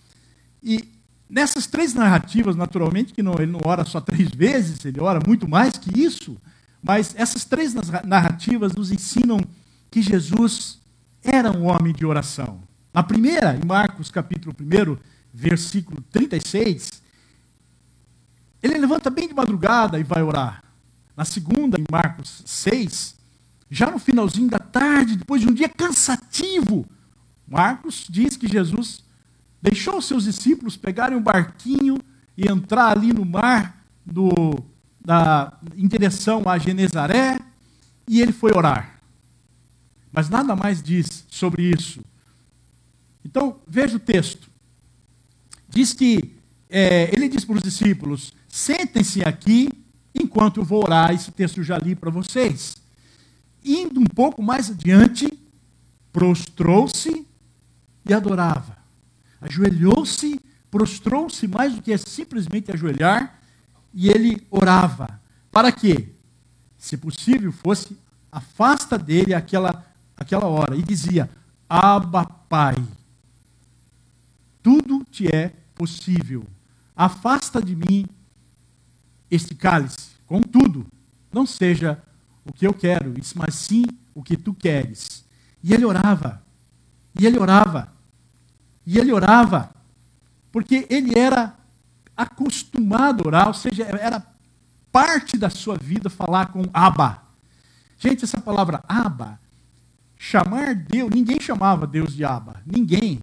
E 0.62 0.93
nessas 1.28 1.66
três 1.66 1.94
narrativas, 1.94 2.56
naturalmente, 2.56 3.12
que 3.12 3.22
não, 3.22 3.34
ele 3.34 3.52
não 3.52 3.60
ora 3.64 3.84
só 3.84 4.00
três 4.00 4.30
vezes, 4.30 4.84
ele 4.84 5.00
ora 5.00 5.20
muito 5.26 5.48
mais 5.48 5.76
que 5.76 6.00
isso. 6.00 6.36
Mas 6.82 7.14
essas 7.16 7.44
três 7.44 7.74
narrativas 8.04 8.74
nos 8.74 8.92
ensinam 8.92 9.38
que 9.90 10.02
Jesus 10.02 10.80
era 11.22 11.50
um 11.50 11.66
homem 11.66 11.92
de 11.92 12.04
oração. 12.04 12.60
Na 12.92 13.02
primeira, 13.02 13.56
em 13.56 13.66
Marcos 13.66 14.10
capítulo 14.10 14.54
1, 14.60 14.96
versículo 15.32 16.00
36, 16.12 17.02
ele 18.62 18.78
levanta 18.78 19.10
bem 19.10 19.28
de 19.28 19.34
madrugada 19.34 19.98
e 19.98 20.02
vai 20.02 20.22
orar. 20.22 20.62
Na 21.16 21.24
segunda, 21.24 21.78
em 21.78 21.84
Marcos 21.90 22.42
6, 22.46 23.14
já 23.70 23.90
no 23.90 23.98
finalzinho 23.98 24.48
da 24.48 24.58
tarde, 24.58 25.16
depois 25.16 25.40
de 25.42 25.48
um 25.48 25.54
dia 25.54 25.68
cansativo, 25.68 26.86
Marcos 27.46 28.06
diz 28.08 28.36
que 28.36 28.48
Jesus 28.48 29.03
deixou 29.64 29.96
os 29.96 30.04
seus 30.04 30.24
discípulos 30.24 30.76
pegarem 30.76 31.16
um 31.16 31.22
barquinho 31.22 31.98
e 32.36 32.46
entrar 32.46 32.90
ali 32.90 33.14
no 33.14 33.24
mar 33.24 33.82
do, 34.04 34.30
da, 35.02 35.58
em 35.74 35.88
direção 35.88 36.42
a 36.46 36.58
Genezaré, 36.58 37.38
e 38.06 38.20
ele 38.20 38.32
foi 38.32 38.52
orar. 38.54 39.00
Mas 40.12 40.28
nada 40.28 40.54
mais 40.54 40.82
diz 40.82 41.24
sobre 41.30 41.62
isso. 41.62 42.04
Então, 43.24 43.58
veja 43.66 43.96
o 43.96 44.00
texto. 44.00 44.50
Diz 45.66 45.94
que 45.94 46.36
é, 46.68 47.08
ele 47.14 47.26
diz 47.26 47.42
para 47.46 47.56
os 47.56 47.62
discípulos: 47.62 48.34
sentem-se 48.46 49.22
aqui 49.22 49.70
enquanto 50.14 50.60
eu 50.60 50.64
vou 50.64 50.84
orar. 50.84 51.14
Esse 51.14 51.32
texto 51.32 51.58
eu 51.58 51.64
já 51.64 51.78
li 51.78 51.94
para 51.94 52.10
vocês. 52.10 52.76
Indo 53.64 53.98
um 53.98 54.04
pouco 54.04 54.42
mais 54.42 54.70
adiante, 54.70 55.26
prostrou-se 56.12 57.26
e 58.04 58.12
adorava. 58.12 58.83
Ajoelhou-se, 59.48 60.40
prostrou-se 60.70 61.46
mais 61.46 61.74
do 61.74 61.82
que 61.82 61.92
é 61.92 61.96
simplesmente 61.96 62.72
ajoelhar, 62.72 63.38
e 63.92 64.08
ele 64.08 64.46
orava. 64.50 65.20
Para 65.50 65.70
quê? 65.70 66.08
Se 66.76 66.96
possível 66.96 67.52
fosse, 67.52 67.96
afasta 68.30 68.98
dele 68.98 69.32
aquela 69.32 69.84
aquela 70.16 70.46
hora 70.46 70.76
e 70.76 70.82
dizia: 70.82 71.30
Abba, 71.68 72.24
Pai, 72.24 72.76
tudo 74.62 75.04
te 75.10 75.26
é 75.28 75.52
possível. 75.74 76.44
Afasta 76.96 77.60
de 77.60 77.74
mim 77.74 78.06
este 79.30 79.54
cálice. 79.54 80.14
Contudo, 80.26 80.86
não 81.32 81.44
seja 81.44 82.02
o 82.44 82.52
que 82.52 82.66
eu 82.66 82.72
quero, 82.72 83.14
mas 83.34 83.54
sim 83.54 83.84
o 84.14 84.22
que 84.22 84.36
tu 84.36 84.54
queres. 84.54 85.24
E 85.62 85.72
ele 85.72 85.84
orava. 85.84 86.42
E 87.18 87.26
ele 87.26 87.38
orava. 87.38 87.92
E 88.86 88.98
ele 88.98 89.12
orava. 89.12 89.70
Porque 90.52 90.86
ele 90.88 91.18
era 91.18 91.54
acostumado 92.16 93.24
a 93.24 93.26
orar, 93.26 93.48
ou 93.48 93.54
seja, 93.54 93.84
era 93.84 94.24
parte 94.92 95.36
da 95.36 95.50
sua 95.50 95.76
vida 95.76 96.08
falar 96.08 96.46
com 96.46 96.62
Abba. 96.72 97.22
Gente, 97.98 98.24
essa 98.24 98.40
palavra 98.40 98.82
Abba 98.86 99.40
chamar 100.16 100.74
Deus, 100.74 101.10
ninguém 101.10 101.40
chamava 101.40 101.86
Deus 101.86 102.14
de 102.14 102.24
Abba, 102.24 102.62
ninguém. 102.64 103.20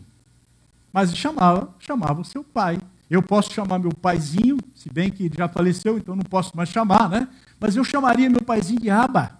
Mas 0.92 1.16
chamava, 1.16 1.74
chamava 1.80 2.22
o 2.22 2.26
seu 2.26 2.44
pai. 2.44 2.80
Eu 3.10 3.22
posso 3.22 3.52
chamar 3.52 3.80
meu 3.80 3.92
paizinho, 3.92 4.58
se 4.76 4.90
bem 4.92 5.10
que 5.10 5.30
já 5.36 5.48
faleceu, 5.48 5.98
então 5.98 6.16
não 6.16 6.24
posso 6.24 6.56
mais 6.56 6.70
chamar, 6.70 7.10
né? 7.10 7.28
Mas 7.60 7.76
eu 7.76 7.84
chamaria 7.84 8.30
meu 8.30 8.42
paizinho 8.42 8.80
de 8.80 8.90
Abba. 8.90 9.40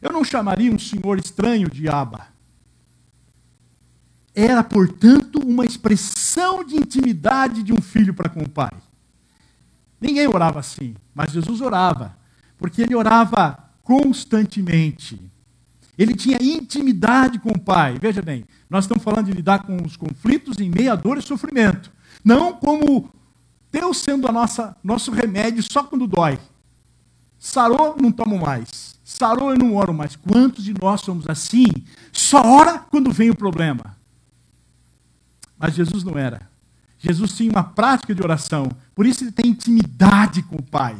Eu 0.00 0.12
não 0.12 0.22
chamaria 0.22 0.72
um 0.72 0.78
senhor 0.78 1.18
estranho 1.18 1.68
de 1.68 1.88
Abba. 1.88 2.26
Era, 4.40 4.62
portanto, 4.62 5.40
uma 5.44 5.64
expressão 5.64 6.62
de 6.62 6.76
intimidade 6.76 7.60
de 7.60 7.72
um 7.72 7.80
filho 7.80 8.14
para 8.14 8.28
com 8.28 8.40
o 8.40 8.48
pai. 8.48 8.70
Ninguém 10.00 10.28
orava 10.28 10.60
assim, 10.60 10.94
mas 11.12 11.32
Jesus 11.32 11.60
orava, 11.60 12.16
porque 12.56 12.82
ele 12.82 12.94
orava 12.94 13.58
constantemente. 13.82 15.20
Ele 15.98 16.14
tinha 16.14 16.38
intimidade 16.40 17.40
com 17.40 17.48
o 17.48 17.58
Pai. 17.58 17.98
Veja 18.00 18.22
bem, 18.22 18.44
nós 18.70 18.84
estamos 18.84 19.02
falando 19.02 19.26
de 19.26 19.32
lidar 19.32 19.64
com 19.64 19.76
os 19.84 19.96
conflitos 19.96 20.56
em 20.60 20.70
meio 20.70 20.96
dor 20.96 21.18
e 21.18 21.22
sofrimento. 21.22 21.90
Não 22.24 22.52
como 22.52 23.10
Deus 23.72 23.98
sendo 23.98 24.28
a 24.28 24.32
nossa 24.32 24.76
nosso 24.84 25.10
remédio 25.10 25.64
só 25.64 25.82
quando 25.82 26.06
dói. 26.06 26.38
Sarou, 27.40 27.96
não 28.00 28.12
tomo 28.12 28.38
mais. 28.38 29.00
Sarou, 29.02 29.50
eu 29.50 29.58
não 29.58 29.74
oro 29.74 29.92
mais. 29.92 30.14
Quantos 30.14 30.62
de 30.62 30.72
nós 30.80 31.00
somos 31.00 31.28
assim? 31.28 31.66
Só 32.12 32.40
ora 32.40 32.78
quando 32.78 33.10
vem 33.10 33.30
o 33.30 33.36
problema. 33.36 33.97
Mas 35.58 35.74
Jesus 35.74 36.04
não 36.04 36.16
era. 36.16 36.48
Jesus 36.98 37.36
tinha 37.36 37.50
uma 37.50 37.64
prática 37.64 38.14
de 38.14 38.22
oração. 38.22 38.68
Por 38.94 39.06
isso 39.06 39.24
ele 39.24 39.32
tem 39.32 39.50
intimidade 39.50 40.42
com 40.42 40.56
o 40.56 40.62
Pai. 40.62 40.96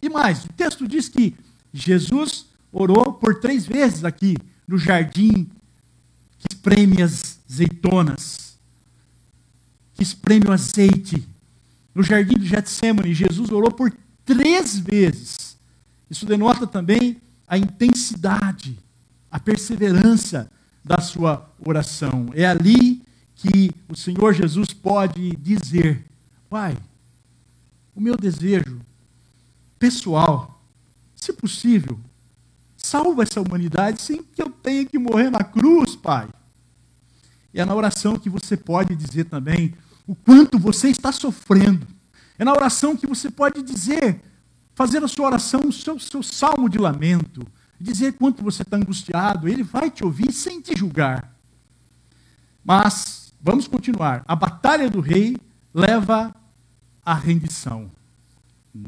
E 0.00 0.08
mais, 0.08 0.44
o 0.44 0.52
texto 0.52 0.86
diz 0.86 1.08
que 1.08 1.34
Jesus 1.72 2.46
orou 2.72 3.12
por 3.12 3.40
três 3.40 3.66
vezes 3.66 4.04
aqui 4.04 4.36
no 4.66 4.78
jardim 4.78 5.48
que 6.38 6.46
espreme 6.52 7.02
as 7.02 7.40
azeitonas, 7.50 8.58
que 9.94 10.02
espreme 10.02 10.46
o 10.46 10.52
azeite. 10.52 11.26
No 11.94 12.02
jardim 12.02 12.34
do 12.34 12.44
Getsemane, 12.44 13.12
Jesus 13.12 13.50
orou 13.50 13.72
por 13.72 13.92
três 14.24 14.78
vezes. 14.78 15.56
Isso 16.08 16.26
denota 16.26 16.66
também 16.66 17.20
a 17.46 17.58
intensidade, 17.58 18.78
a 19.30 19.40
perseverança 19.40 20.50
da 20.84 21.00
sua 21.00 21.50
oração. 21.64 22.28
É 22.34 22.46
ali 22.46 23.02
que 23.38 23.70
o 23.88 23.96
Senhor 23.96 24.34
Jesus 24.34 24.74
pode 24.74 25.34
dizer: 25.36 26.04
Pai, 26.50 26.76
o 27.94 28.00
meu 28.00 28.16
desejo 28.16 28.80
pessoal, 29.78 30.62
se 31.16 31.32
possível, 31.32 31.98
Salva 32.88 33.24
essa 33.24 33.40
humanidade 33.40 34.00
sem 34.00 34.22
que 34.22 34.40
eu 34.40 34.48
tenha 34.48 34.82
que 34.86 34.98
morrer 34.98 35.30
na 35.30 35.42
cruz, 35.42 35.96
Pai. 35.96 36.28
É 37.52 37.64
na 37.64 37.74
oração 37.74 38.16
que 38.16 38.30
você 38.30 38.56
pode 38.56 38.94
dizer 38.94 39.24
também 39.24 39.74
o 40.06 40.14
quanto 40.14 40.58
você 40.58 40.88
está 40.88 41.10
sofrendo. 41.10 41.86
É 42.38 42.44
na 42.44 42.52
oração 42.52 42.96
que 42.96 43.06
você 43.06 43.30
pode 43.30 43.62
dizer, 43.62 44.22
fazer 44.74 45.02
a 45.02 45.08
sua 45.08 45.26
oração, 45.26 45.62
o 45.66 45.72
seu, 45.72 45.98
seu 45.98 46.22
salmo 46.22 46.68
de 46.68 46.78
lamento, 46.78 47.44
dizer 47.80 48.12
quanto 48.12 48.44
você 48.44 48.62
está 48.62 48.76
angustiado. 48.76 49.48
Ele 49.48 49.64
vai 49.64 49.90
te 49.90 50.04
ouvir 50.04 50.32
sem 50.32 50.60
te 50.60 50.78
julgar. 50.78 51.36
Mas, 52.64 53.17
vamos 53.40 53.66
continuar. 53.66 54.24
A 54.26 54.34
batalha 54.34 54.90
do 54.90 55.00
rei 55.00 55.36
leva 55.72 56.34
à 57.04 57.14
rendição. 57.14 57.90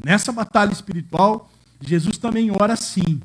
Nessa 0.05 0.31
batalha 0.31 0.71
espiritual, 0.71 1.49
Jesus 1.79 2.17
também 2.17 2.51
ora 2.51 2.73
assim. 2.73 3.21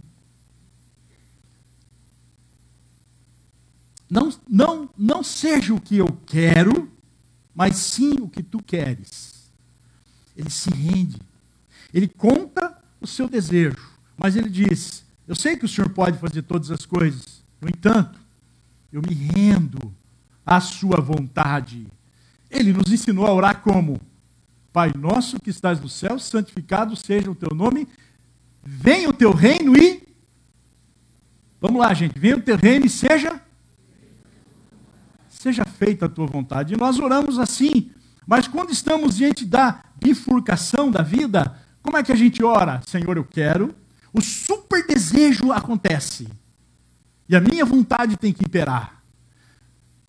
Não, 4.09 4.33
não, 4.49 4.89
não 4.97 5.23
seja 5.23 5.75
o 5.75 5.81
que 5.81 5.97
eu 5.97 6.07
quero, 6.25 6.91
mas 7.55 7.77
sim 7.77 8.15
o 8.21 8.29
que 8.29 8.43
tu 8.43 8.63
queres. 8.63 9.51
Ele 10.37 10.51
se 10.51 10.71
rende. 10.71 11.21
Ele 11.93 12.09
conta 12.09 12.77
o 13.01 13.07
seu 13.07 13.29
desejo, 13.29 13.91
mas 14.17 14.37
ele 14.37 14.49
diz: 14.49 15.05
Eu 15.27 15.35
sei 15.35 15.57
que 15.57 15.65
o 15.65 15.69
Senhor 15.69 15.91
pode 15.91 16.19
fazer 16.19 16.43
todas 16.43 16.71
as 16.71 16.87
coisas. 16.87 17.45
No 17.61 17.69
entanto, 17.69 18.21
eu 18.93 19.01
me 19.03 19.15
rendo 19.15 19.95
à 20.47 20.61
Sua 20.61 21.01
vontade. 21.01 21.89
Ele 22.49 22.73
nos 22.73 22.93
ensinou 22.93 23.27
a 23.27 23.33
orar 23.33 23.61
como? 23.61 24.01
Pai 24.73 24.93
nosso 24.97 25.41
que 25.41 25.51
estás 25.51 25.81
no 25.81 25.89
céu, 25.89 26.19
santificado 26.19 26.95
seja 26.95 27.31
o 27.31 27.35
teu 27.35 27.55
nome, 27.55 27.89
venha 28.63 29.11
o 29.11 29.13
teu 29.13 29.33
reino 29.33 29.77
e. 29.77 30.07
Vamos 31.61 31.81
lá, 31.81 31.93
gente, 31.93 32.19
venha 32.19 32.37
o 32.37 32.43
teu 32.43 32.57
reino 32.57 32.87
e 32.87 32.89
seja. 32.89 33.41
Seja 35.29 35.65
feita 35.65 36.07
a 36.07 36.09
tua 36.09 36.27
vontade. 36.27 36.75
E 36.75 36.77
nós 36.77 36.99
oramos 36.99 37.39
assim, 37.39 37.91
mas 38.27 38.47
quando 38.47 38.71
estamos 38.71 39.17
diante 39.17 39.45
da 39.45 39.83
bifurcação 39.97 40.91
da 40.91 41.03
vida, 41.03 41.57
como 41.83 41.97
é 41.97 42.03
que 42.03 42.13
a 42.13 42.17
gente 42.17 42.45
ora? 42.45 42.83
Senhor, 42.87 43.17
eu 43.17 43.25
quero. 43.25 43.75
O 44.13 44.21
super 44.21 44.87
desejo 44.87 45.53
acontece. 45.53 46.29
E 47.29 47.35
a 47.37 47.41
minha 47.41 47.65
vontade 47.65 48.17
tem 48.17 48.33
que 48.33 48.45
imperar. 48.45 49.03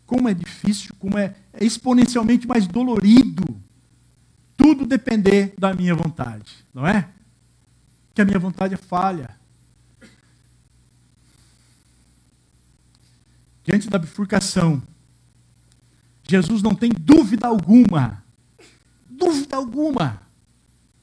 Como 0.08 0.28
é 0.28 0.34
difícil, 0.34 0.96
como 0.98 1.20
é, 1.20 1.36
é 1.54 1.64
exponencialmente 1.64 2.48
mais 2.48 2.66
dolorido 2.66 3.46
tudo 4.58 4.88
depender 4.88 5.54
da 5.58 5.74
minha 5.74 5.94
vontade, 5.94 6.66
não 6.74 6.86
é? 6.86 7.08
Que 8.16 8.22
a 8.22 8.26
minha 8.26 8.40
vontade 8.40 8.74
é 8.74 8.78
falha. 8.78 9.38
Diante 13.64 13.88
da 13.88 14.00
bifurcação, 14.00 14.82
Jesus 16.28 16.64
não 16.64 16.74
tem 16.74 16.90
dúvida 16.90 17.46
alguma, 17.46 18.24
dúvida 19.08 19.56
alguma. 19.56 20.22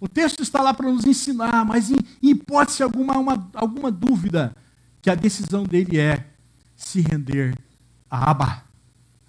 O 0.00 0.08
texto 0.08 0.42
está 0.42 0.60
lá 0.60 0.74
para 0.74 0.90
nos 0.90 1.04
ensinar, 1.04 1.64
mas 1.64 1.90
em, 1.90 1.96
em 2.22 2.30
hipótese 2.30 2.82
alguma, 2.82 3.16
uma, 3.16 3.50
alguma 3.54 3.90
dúvida 3.90 4.54
que 5.00 5.08
a 5.08 5.14
decisão 5.14 5.62
dele 5.62 5.98
é 5.98 6.26
se 6.74 7.00
render 7.00 7.56
a 8.10 8.30
Abba, 8.30 8.63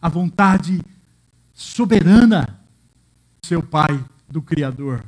a 0.01 0.09
vontade 0.09 0.81
soberana 1.53 2.59
do 3.41 3.47
seu 3.47 3.63
Pai, 3.63 4.03
do 4.27 4.41
Criador. 4.41 5.05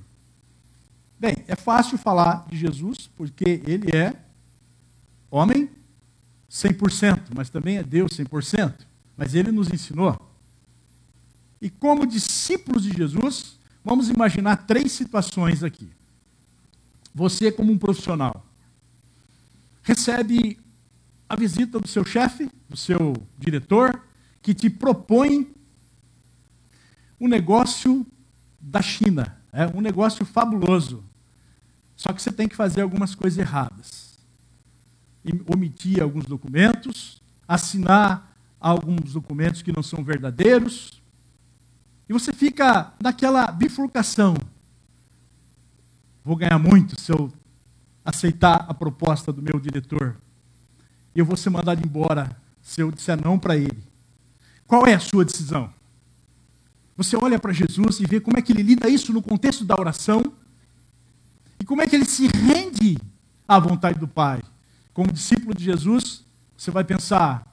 Bem, 1.20 1.36
é 1.48 1.56
fácil 1.56 1.98
falar 1.98 2.46
de 2.50 2.58
Jesus, 2.58 3.10
porque 3.16 3.62
ele 3.66 3.96
é 3.96 4.16
homem 5.30 5.70
100%, 6.50 7.30
mas 7.36 7.50
também 7.50 7.78
é 7.78 7.84
Deus 7.84 8.12
100%. 8.12 8.86
Mas 9.16 9.34
ele 9.34 9.52
nos 9.52 9.70
ensinou. 9.72 10.16
E 11.60 11.70
como 11.70 12.06
discípulos 12.06 12.84
de 12.84 12.96
Jesus, 12.96 13.60
vamos 13.84 14.10
imaginar 14.10 14.68
três 14.68 14.92
situações 14.92 15.64
aqui. 15.64 15.90
Você, 17.14 17.52
como 17.52 17.72
um 17.72 17.78
profissional, 17.78 18.46
recebe 19.82 20.60
a 21.28 21.36
visita 21.36 21.80
do 21.80 21.88
seu 21.88 22.06
chefe, 22.06 22.48
do 22.70 22.78
seu 22.78 23.16
diretor, 23.40 24.07
que 24.48 24.54
te 24.54 24.70
propõe 24.70 25.54
um 27.20 27.28
negócio 27.28 28.08
da 28.62 28.82
China, 28.82 29.38
é 29.52 29.68
um 29.68 29.82
negócio 29.82 30.26
fabuloso. 30.26 31.04
Só 31.98 32.14
que 32.14 32.22
você 32.22 32.32
tem 32.32 32.48
que 32.48 32.56
fazer 32.56 32.80
algumas 32.80 33.14
coisas 33.14 33.38
erradas. 33.38 34.18
Omitir 35.54 36.02
alguns 36.02 36.24
documentos, 36.24 37.22
assinar 37.46 38.38
alguns 38.58 39.12
documentos 39.12 39.62
que 39.62 39.76
não 39.76 39.84
são 39.84 40.02
verdadeiros. 40.02 41.04
E 42.08 42.14
você 42.14 42.32
fica 42.32 42.94
naquela 43.04 43.52
bifurcação. 43.52 44.34
Vou 46.24 46.38
ganhar 46.38 46.58
muito 46.58 46.98
se 46.98 47.12
eu 47.12 47.34
aceitar 48.06 48.66
a 48.70 48.74
proposta 48.74 49.34
do 49.34 49.42
meu 49.42 49.60
diretor. 49.60 50.16
Eu 51.14 51.26
vou 51.26 51.36
ser 51.36 51.50
mandado 51.50 51.86
embora 51.86 52.32
se 52.62 52.80
eu 52.80 52.90
disser 52.90 53.22
não 53.22 53.38
para 53.38 53.58
ele. 53.58 53.97
Qual 54.68 54.86
é 54.86 54.94
a 54.94 55.00
sua 55.00 55.24
decisão? 55.24 55.74
Você 56.98 57.16
olha 57.16 57.40
para 57.40 57.54
Jesus 57.54 58.00
e 58.00 58.06
vê 58.06 58.20
como 58.20 58.38
é 58.38 58.42
que 58.42 58.52
ele 58.52 58.64
lida 58.64 58.90
isso 58.90 59.14
no 59.14 59.22
contexto 59.22 59.64
da 59.64 59.80
oração 59.80 60.22
e 61.60 61.64
como 61.64 61.82
é 61.82 61.88
que 61.88 61.96
ele 61.96 62.06
se 62.06 62.28
rende 62.28 62.98
à 63.48 63.58
vontade 63.58 63.98
do 63.98 64.08
Pai. 64.08 64.42
Como 64.94 65.12
discípulo 65.12 65.56
de 65.56 65.64
Jesus, 65.64 66.26
você 66.58 66.70
vai 66.70 66.84
pensar: 66.84 67.48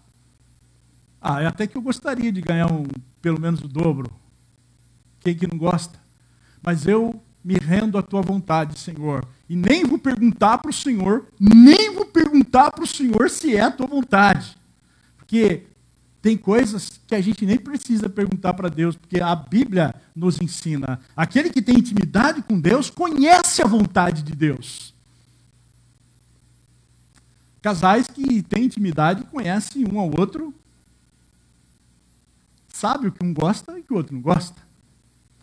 ah, 1.20 1.40
é 1.40 1.46
até 1.46 1.66
que 1.66 1.76
eu 1.76 1.82
gostaria 1.82 2.32
de 2.32 2.40
ganhar 2.40 2.72
um, 2.72 2.84
pelo 3.22 3.40
menos 3.40 3.60
o 3.60 3.68
dobro. 3.68 4.10
Quem 5.20 5.36
que 5.36 5.46
não 5.46 5.56
gosta? 5.56 5.98
Mas 6.62 6.86
eu 6.86 7.22
me 7.44 7.54
rendo 7.54 7.98
à 7.98 8.02
tua 8.02 8.22
vontade, 8.22 8.78
Senhor. 8.78 9.26
E 9.48 9.54
nem 9.54 9.84
vou 9.84 9.98
perguntar 9.98 10.58
para 10.58 10.70
o 10.70 10.74
Senhor, 10.74 11.26
nem 11.38 11.94
vou 11.94 12.06
perguntar 12.06 12.70
para 12.72 12.82
o 12.82 12.86
Senhor 12.86 13.28
se 13.28 13.54
é 13.54 13.60
a 13.60 13.70
tua 13.70 13.86
vontade. 13.86 14.56
Porque 15.18 15.64
tem 16.24 16.38
coisas 16.38 17.02
que 17.06 17.14
a 17.14 17.20
gente 17.20 17.44
nem 17.44 17.58
precisa 17.58 18.08
perguntar 18.08 18.54
para 18.54 18.70
Deus, 18.70 18.96
porque 18.96 19.20
a 19.20 19.37
Bíblia 19.37 19.94
nos 20.16 20.40
ensina. 20.40 20.98
Aquele 21.14 21.50
que 21.50 21.60
tem 21.60 21.76
intimidade 21.76 22.40
com 22.40 22.58
Deus 22.58 22.88
conhece 22.88 23.60
a 23.60 23.66
vontade 23.66 24.22
de 24.22 24.34
Deus. 24.34 24.94
Casais 27.60 28.06
que 28.06 28.42
têm 28.42 28.64
intimidade 28.64 29.24
conhecem 29.24 29.84
um 29.87 30.00
ao 30.00 30.18
outro, 30.18 30.54
sabe 32.68 33.08
o 33.08 33.12
que 33.12 33.22
um 33.22 33.34
gosta 33.34 33.76
e 33.76 33.82
o 33.82 33.84
que 33.84 33.92
o 33.92 33.96
outro 33.96 34.14
não 34.14 34.22
gosta. 34.22 34.62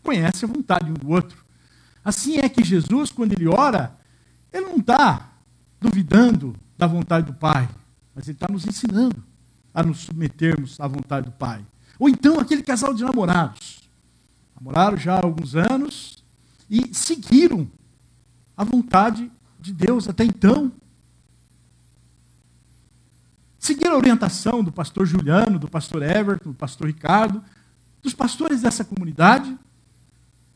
Conhece 0.02 0.46
a 0.46 0.48
vontade 0.48 0.90
um 0.90 0.96
do 0.96 1.12
outro. 1.12 1.46
Assim 2.04 2.40
é 2.40 2.50
que 2.50 2.64
Jesus, 2.64 3.12
quando 3.12 3.34
ele 3.34 3.48
ora, 3.48 3.96
ele 4.52 4.66
não 4.66 4.78
está 4.78 5.30
duvidando 5.80 6.56
da 6.76 6.88
vontade 6.88 7.28
do 7.28 7.36
Pai, 7.36 7.70
mas 8.16 8.28
ele 8.28 8.36
está 8.36 8.48
nos 8.52 8.66
ensinando 8.66 9.30
a 9.74 9.84
nos 9.84 10.00
submetermos 10.00 10.80
à 10.80 10.88
vontade 10.88 11.28
do 11.28 11.32
Pai. 11.32 11.66
Ou 12.00 12.10
então 12.10 12.40
aquele 12.40 12.64
casal 12.64 12.94
de 12.94 13.04
namorados. 13.04 13.90
Namoraram 14.56 14.98
já 14.98 15.16
há 15.16 15.24
alguns 15.24 15.56
anos 15.56 16.24
e 16.70 16.94
seguiram 16.94 17.70
a 18.56 18.64
vontade 18.64 19.32
de 19.60 19.74
Deus 19.74 20.08
até 20.08 20.24
então. 20.24 20.72
Seguiram 23.60 23.94
a 23.94 23.98
orientação 23.98 24.64
do 24.64 24.72
pastor 24.72 25.06
Juliano, 25.06 25.60
do 25.60 25.68
pastor 25.68 26.02
Everton, 26.02 26.50
do 26.50 26.56
pastor 26.56 26.88
Ricardo, 26.88 27.44
dos 28.02 28.14
pastores 28.14 28.62
dessa 28.62 28.84
comunidade, 28.84 29.56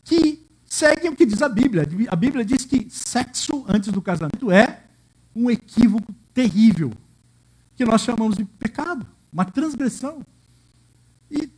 que 0.03 0.43
seguem 0.65 1.11
o 1.11 1.15
que 1.15 1.25
diz 1.25 1.41
a 1.41 1.49
Bíblia. 1.49 1.87
A 2.09 2.15
Bíblia 2.15 2.43
diz 2.43 2.65
que 2.65 2.87
sexo 2.89 3.63
antes 3.67 3.91
do 3.91 4.01
casamento 4.01 4.51
é 4.51 4.83
um 5.35 5.49
equívoco 5.51 6.13
terrível 6.33 6.91
que 7.75 7.85
nós 7.85 8.01
chamamos 8.01 8.37
de 8.37 8.45
pecado, 8.45 9.05
uma 9.31 9.45
transgressão. 9.45 10.25
E, 11.29 11.49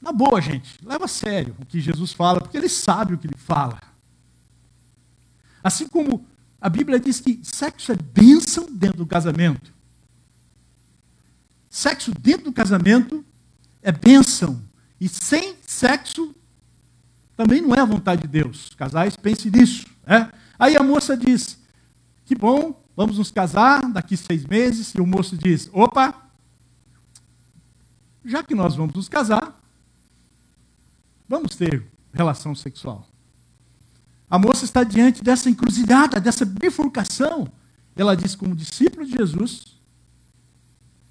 na 0.00 0.12
boa, 0.12 0.40
gente, 0.40 0.78
leva 0.84 1.06
a 1.06 1.08
sério 1.08 1.56
o 1.60 1.66
que 1.66 1.80
Jesus 1.80 2.12
fala, 2.12 2.40
porque 2.40 2.56
ele 2.56 2.68
sabe 2.68 3.14
o 3.14 3.18
que 3.18 3.26
ele 3.26 3.36
fala. 3.36 3.80
Assim 5.62 5.88
como 5.88 6.26
a 6.60 6.68
Bíblia 6.68 7.00
diz 7.00 7.20
que 7.20 7.40
sexo 7.42 7.92
é 7.92 7.96
bênção 7.96 8.66
dentro 8.70 8.98
do 8.98 9.06
casamento. 9.06 9.72
Sexo 11.70 12.12
dentro 12.12 12.44
do 12.44 12.52
casamento 12.52 13.24
é 13.82 13.90
bênção. 13.90 14.62
E 15.00 15.08
sem 15.08 15.56
sexo 15.66 16.34
também 17.36 17.60
não 17.60 17.74
é 17.74 17.80
a 17.80 17.84
vontade 17.84 18.22
de 18.22 18.28
Deus. 18.28 18.70
Casais, 18.76 19.16
pense 19.16 19.50
nisso. 19.50 19.86
É? 20.06 20.28
Aí 20.58 20.76
a 20.76 20.82
moça 20.82 21.16
diz: 21.16 21.58
Que 22.24 22.34
bom, 22.34 22.83
vamos 22.96 23.18
nos 23.18 23.30
casar 23.30 23.90
daqui 23.92 24.16
seis 24.16 24.44
meses. 24.44 24.94
E 24.94 25.00
o 25.00 25.06
moço 25.06 25.36
diz: 25.36 25.68
opa, 25.72 26.14
já 28.24 28.42
que 28.42 28.54
nós 28.54 28.74
vamos 28.74 28.94
nos 28.94 29.08
casar, 29.08 29.60
vamos 31.28 31.54
ter 31.54 31.86
relação 32.12 32.54
sexual. 32.54 33.06
A 34.30 34.38
moça 34.38 34.64
está 34.64 34.82
diante 34.82 35.22
dessa 35.22 35.50
encruzilhada, 35.50 36.20
dessa 36.20 36.44
bifurcação. 36.44 37.46
Ela 37.94 38.16
diz, 38.16 38.34
como 38.34 38.56
discípulo 38.56 39.06
de 39.06 39.12
Jesus, 39.12 39.78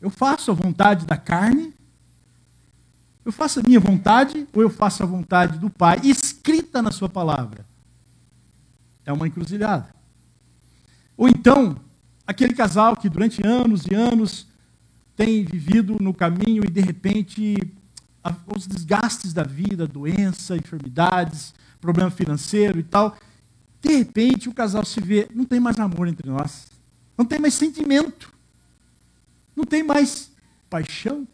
eu 0.01 0.09
faço 0.09 0.51
a 0.51 0.53
vontade 0.53 1.05
da 1.05 1.15
carne, 1.15 1.73
eu 3.23 3.31
faço 3.31 3.61
a 3.61 3.63
minha 3.63 3.79
vontade 3.79 4.45
ou 4.51 4.61
eu 4.61 4.69
faço 4.69 5.03
a 5.03 5.05
vontade 5.05 5.57
do 5.57 5.69
Pai, 5.69 6.01
escrita 6.03 6.81
na 6.81 6.91
Sua 6.91 7.07
palavra. 7.07 7.65
É 9.05 9.13
uma 9.13 9.27
encruzilhada. 9.27 9.93
Ou 11.17 11.27
então, 11.27 11.77
aquele 12.25 12.53
casal 12.53 12.95
que 12.95 13.09
durante 13.09 13.45
anos 13.45 13.85
e 13.85 13.93
anos 13.93 14.47
tem 15.15 15.43
vivido 15.43 15.97
no 15.99 16.13
caminho 16.13 16.63
e 16.65 16.69
de 16.69 16.81
repente 16.81 17.55
os 18.55 18.65
desgastes 18.65 19.33
da 19.33 19.43
vida, 19.43 19.85
doença, 19.85 20.55
enfermidades, 20.55 21.53
problema 21.79 22.09
financeiro 22.09 22.79
e 22.79 22.83
tal, 22.83 23.17
de 23.81 23.97
repente 23.97 24.47
o 24.47 24.53
casal 24.53 24.85
se 24.85 25.01
vê, 25.01 25.27
não 25.33 25.43
tem 25.43 25.59
mais 25.59 25.77
amor 25.77 26.07
entre 26.07 26.29
nós, 26.29 26.67
não 27.17 27.25
tem 27.25 27.37
mais 27.37 27.53
sentimento, 27.53 28.33
não 29.55 29.65
tem 29.65 29.83
mais 29.83 30.31
paixão, 30.69 31.27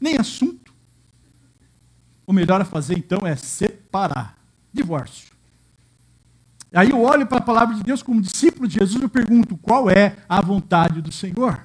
nem 0.00 0.16
assunto. 0.16 0.72
O 2.26 2.32
melhor 2.32 2.60
a 2.60 2.64
fazer 2.64 2.96
então 2.96 3.26
é 3.26 3.36
separar, 3.36 4.38
divórcio. 4.72 5.33
Aí 6.74 6.90
eu 6.90 7.00
olho 7.00 7.24
para 7.26 7.38
a 7.38 7.40
palavra 7.40 7.76
de 7.76 7.84
Deus 7.84 8.02
como 8.02 8.20
discípulo 8.20 8.66
de 8.66 8.80
Jesus, 8.80 9.00
eu 9.00 9.08
pergunto 9.08 9.56
qual 9.56 9.88
é 9.88 10.16
a 10.28 10.40
vontade 10.40 11.00
do 11.00 11.12
Senhor. 11.12 11.64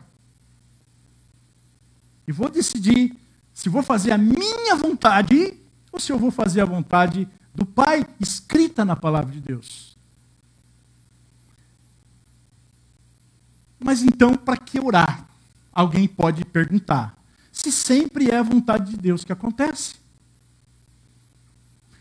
E 2.28 2.32
vou 2.32 2.50
decidir 2.50 3.18
se 3.52 3.70
vou 3.70 3.82
fazer 3.82 4.12
a 4.12 4.18
minha 4.18 4.76
vontade 4.76 5.60
ou 5.92 6.00
se 6.00 6.12
eu 6.12 6.20
vou 6.20 6.30
fazer 6.30 6.62
a 6.62 6.66
vontade 6.66 7.28
do 7.56 7.66
Pai 7.66 8.06
escrita 8.20 8.86
na 8.86 8.96
palavra 8.96 9.32
de 9.32 9.42
Deus. 9.42 9.98
Mas 13.80 14.04
então, 14.04 14.36
para 14.36 14.58
que 14.58 14.80
orar? 14.80 15.28
Alguém 15.74 16.08
pode 16.08 16.46
perguntar. 16.46 17.18
Se 17.52 17.72
sempre 17.72 18.30
é 18.30 18.38
a 18.38 18.44
vontade 18.44 18.92
de 18.92 18.98
Deus 18.98 19.24
que 19.24 19.34
acontece. 19.34 19.99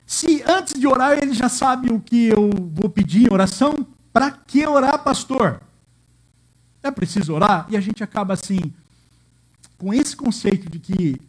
Se 0.09 0.43
antes 0.45 0.73
de 0.81 0.87
orar 0.87 1.19
ele 1.23 1.35
já 1.35 1.51
sabe 1.51 1.93
o 1.93 2.01
que 2.01 2.29
eu 2.29 2.49
vou 2.73 2.89
pedir 2.89 3.27
em 3.27 3.31
oração, 3.31 3.87
para 4.11 4.31
que 4.31 4.67
orar, 4.67 5.05
pastor? 5.05 5.61
É 6.83 6.91
preciso 6.91 7.35
orar? 7.35 7.67
E 7.69 7.77
a 7.77 7.81
gente 7.83 8.03
acaba 8.03 8.33
assim, 8.33 8.73
com 9.77 9.93
esse 9.93 10.17
conceito 10.17 10.71
de 10.71 10.79
que 10.79 11.21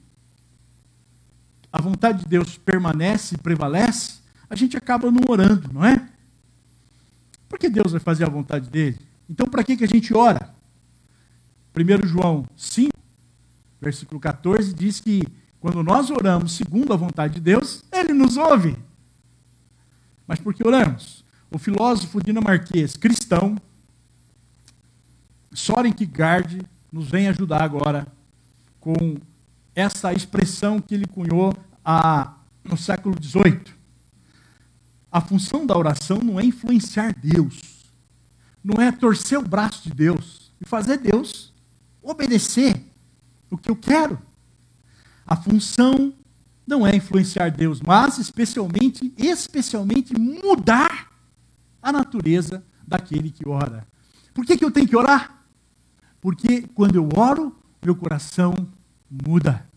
a 1.74 1.82
vontade 1.82 2.20
de 2.20 2.28
Deus 2.28 2.58
permanece 2.58 3.36
e 3.36 3.38
prevalece, 3.38 4.22
a 4.50 4.56
gente 4.56 4.78
acaba 4.78 5.12
não 5.12 5.24
orando, 5.28 5.70
não 5.74 5.84
é? 5.84 6.08
Porque 7.50 7.70
Deus 7.70 7.92
vai 7.92 8.00
fazer 8.00 8.24
a 8.24 8.30
vontade 8.30 8.70
dele. 8.70 8.98
Então, 9.30 9.46
para 9.46 9.62
que, 9.62 9.76
que 9.76 9.84
a 9.84 9.88
gente 9.88 10.15
ora? 10.15 10.56
1 11.76 12.08
João 12.08 12.46
5, 12.56 12.94
versículo 13.82 14.22
14, 14.22 14.74
diz 14.74 15.02
que 15.02 15.28
quando 15.60 15.84
nós 15.84 16.10
oramos 16.10 16.54
segundo 16.54 16.94
a 16.94 16.96
vontade 16.96 17.34
de 17.34 17.42
Deus, 17.42 17.84
ele 17.99 18.13
nos 18.13 18.38
ouve. 18.38 18.77
Mas 20.27 20.39
por 20.39 20.53
que 20.53 20.65
oramos? 20.65 21.23
O 21.51 21.57
filósofo 21.57 22.21
dinamarquês 22.21 22.95
cristão, 22.95 23.57
Soren 25.51 25.91
Kierkegaard, 25.91 26.62
nos 26.91 27.09
vem 27.09 27.27
ajudar 27.27 27.63
agora 27.63 28.07
com 28.79 29.17
essa 29.75 30.13
expressão 30.13 30.79
que 30.79 30.93
ele 30.93 31.07
cunhou 31.07 31.53
a, 31.83 32.33
no 32.63 32.77
século 32.77 33.15
XVIII. 33.21 33.73
A 35.12 35.21
função 35.21 35.65
da 35.65 35.75
oração 35.75 36.19
não 36.19 36.39
é 36.39 36.45
influenciar 36.45 37.15
Deus, 37.15 37.91
não 38.63 38.81
é 38.81 38.91
torcer 38.91 39.39
o 39.39 39.47
braço 39.47 39.83
de 39.83 39.95
Deus 39.95 40.51
e 40.62 40.65
fazer 40.65 40.97
Deus 40.97 41.53
obedecer 42.01 42.79
o 43.49 43.57
que 43.57 43.69
eu 43.71 43.75
quero. 43.75 44.21
A 45.25 45.35
função 45.35 46.13
não 46.69 46.86
é 46.86 46.95
influenciar 46.95 47.49
Deus, 47.49 47.82
mas 47.82 48.19
especialmente, 48.19 49.12
especialmente 49.17 50.13
mudar 50.13 51.12
a 51.82 51.91
natureza 51.91 52.63
daquele 52.88 53.32
que 53.32 53.47
ora. 53.49 53.88
Por 54.36 54.45
que, 54.45 54.55
que 54.55 54.63
eu 54.63 54.69
tenho 54.69 54.88
que 54.88 54.95
orar? 54.95 55.43
Porque 56.21 56.62
quando 56.75 56.95
eu 56.95 57.10
oro, 57.17 57.55
meu 57.84 57.95
coração 57.95 58.53
muda. 59.10 59.67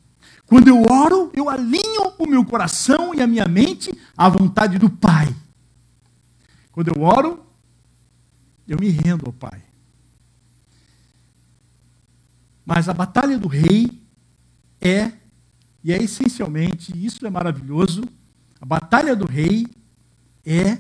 Quando 0.45 0.69
eu 0.69 0.83
oro, 0.83 1.33
eu 1.35 1.49
alinho 1.49 2.13
o 2.19 2.27
meu 2.27 2.45
coração 2.45 3.15
e 3.15 3.23
a 3.23 3.27
minha 3.27 3.47
mente 3.47 3.91
à 4.15 4.29
vontade 4.29 4.79
do 4.79 4.91
Pai. 4.91 5.35
Quando 6.71 6.89
eu 6.89 7.03
oro, 7.03 7.47
eu 8.69 8.79
me 8.79 8.91
rendo 8.91 9.25
ao 9.27 9.33
Pai. 9.33 9.63
Mas 12.67 12.87
a 12.87 12.93
batalha 12.93 13.39
do 13.39 13.49
rei 13.49 14.03
é, 14.79 15.13
e 15.85 15.93
é 15.93 16.03
essencialmente, 16.03 16.93
isso 16.95 17.27
é 17.27 17.31
maravilhoso, 17.31 18.03
a 18.61 18.65
batalha 18.67 19.17
do 19.17 19.27
rei 19.27 19.67
é 20.45 20.79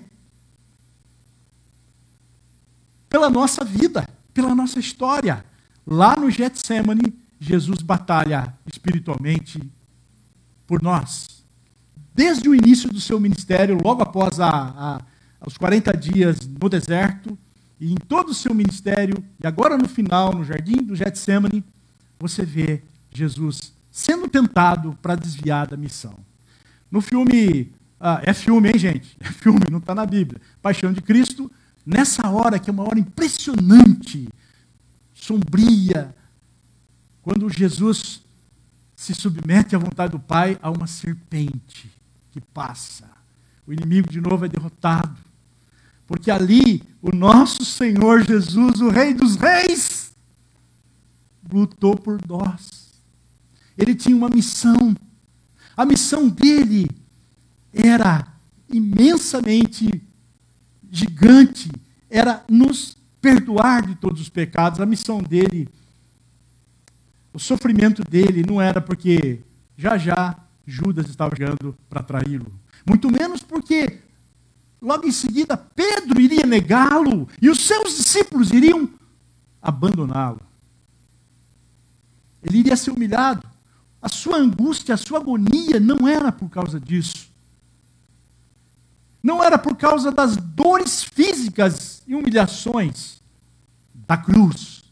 pela 3.09 3.29
nossa 3.29 3.65
vida, 3.65 4.09
pela 4.33 4.55
nossa 4.55 4.79
história. 4.79 5.45
Lá 5.87 6.17
no 6.17 6.31
Getsemane, 6.31 7.13
Jesus 7.41 7.83
batalha 7.83 8.57
espiritualmente 8.67 9.61
por 10.67 10.81
nós. 10.81 11.45
Desde 12.15 12.49
o 12.49 12.55
início 12.55 12.89
do 12.89 13.01
seu 13.01 13.19
ministério, 13.19 13.79
logo 13.83 14.03
após 14.03 14.39
a, 14.39 14.49
a, 14.49 15.03
os 15.45 15.59
40 15.59 15.97
dias 15.97 16.47
no 16.47 16.69
deserto, 16.69 17.37
e 17.81 17.93
em 17.93 17.97
todo 17.97 18.29
o 18.29 18.35
seu 18.35 18.55
ministério, 18.55 19.23
e 19.43 19.47
agora 19.47 19.77
no 19.77 19.89
final, 19.89 20.33
no 20.33 20.45
jardim 20.45 20.77
do 20.77 20.95
Getsemane, 20.95 21.65
você 22.19 22.45
vê 22.45 22.83
Jesus 23.11 23.75
sendo 23.93 24.27
tentado 24.27 24.99
para 25.03 25.15
desviar 25.15 25.67
da 25.67 25.77
missão. 25.77 26.19
No 26.91 27.03
filme, 27.03 27.71
ah, 28.01 28.21
é 28.25 28.33
filme, 28.33 28.71
hein, 28.71 28.79
gente? 28.79 29.17
É 29.21 29.31
filme, 29.31 29.61
não 29.71 29.79
está 29.79 29.95
na 29.95 30.07
Bíblia. 30.07 30.41
Paixão 30.63 30.93
de 30.93 31.03
Cristo, 31.03 31.53
nessa 31.85 32.29
hora, 32.31 32.59
que 32.59 32.71
é 32.71 32.73
uma 32.73 32.89
hora 32.89 32.99
impressionante, 32.99 34.29
sombria, 35.15 36.15
quando 37.21 37.49
Jesus 37.51 38.23
se 38.97 39.15
submete 39.15 39.77
à 39.77 39.79
vontade 39.79 40.13
do 40.13 40.19
Pai, 40.19 40.59
há 40.63 40.71
uma 40.71 40.87
serpente 40.87 41.93
que 42.31 42.41
passa. 42.41 43.09
O 43.67 43.73
inimigo 43.73 44.11
de 44.11 44.21
novo 44.21 44.45
é 44.45 44.49
derrotado. 44.49 45.17
Porque 46.07 46.31
ali 46.31 46.83
o 47.01 47.15
nosso 47.15 47.65
Senhor 47.65 48.25
Jesus, 48.25 48.81
o 48.81 48.89
Rei 48.89 49.13
dos 49.15 49.37
Reis, 49.37 50.13
lutou 51.51 51.97
por 51.97 52.19
nós. 52.27 52.82
Ele 53.77 53.95
tinha 53.95 54.17
uma 54.17 54.29
missão. 54.29 54.95
A 55.77 55.85
missão 55.85 56.29
dele 56.29 56.91
era 57.73 58.27
imensamente 58.71 60.03
gigante, 60.91 61.71
era 62.11 62.45
nos 62.49 62.97
perdoar 63.21 63.87
de 63.87 63.95
todos 63.95 64.21
os 64.21 64.29
pecados. 64.29 64.81
A 64.81 64.87
missão 64.87 65.23
dele 65.23 65.69
o 67.35 67.39
sofrimento 67.39 68.05
dele 68.05 68.45
não 68.47 68.61
era 68.61 68.81
porque 68.81 69.41
já 69.77 69.97
já 69.97 70.37
Judas 70.67 71.09
estava 71.09 71.35
chegando 71.35 71.77
para 71.89 72.03
traí-lo. 72.03 72.53
Muito 72.87 73.11
menos 73.11 73.43
porque 73.43 74.01
logo 74.81 75.07
em 75.07 75.13
seguida 75.13 75.57
Pedro 75.57 76.21
iria 76.21 76.47
negá-lo 76.47 77.29
e 77.41 77.49
os 77.49 77.67
seus 77.67 77.97
discípulos 77.97 78.53
iriam 78.53 78.89
abandoná-lo. 79.61 80.41
Ele 82.43 82.59
iria 82.59 82.77
ser 82.77 82.91
humilhado. 82.91 83.49
A 84.03 84.09
sua 84.09 84.37
angústia, 84.37 84.95
a 84.95 84.99
sua 84.99 85.21
agonia 85.21 85.79
não 85.79 86.09
era 86.09 86.33
por 86.33 86.51
causa 86.51 86.81
disso. 86.81 87.31
Não 89.23 89.43
era 89.43 89.57
por 89.57 89.77
causa 89.77 90.11
das 90.11 90.37
dores 90.37 91.05
físicas 91.05 92.03
e 92.07 92.15
humilhações 92.17 93.23
da 93.95 94.17
cruz. 94.17 94.83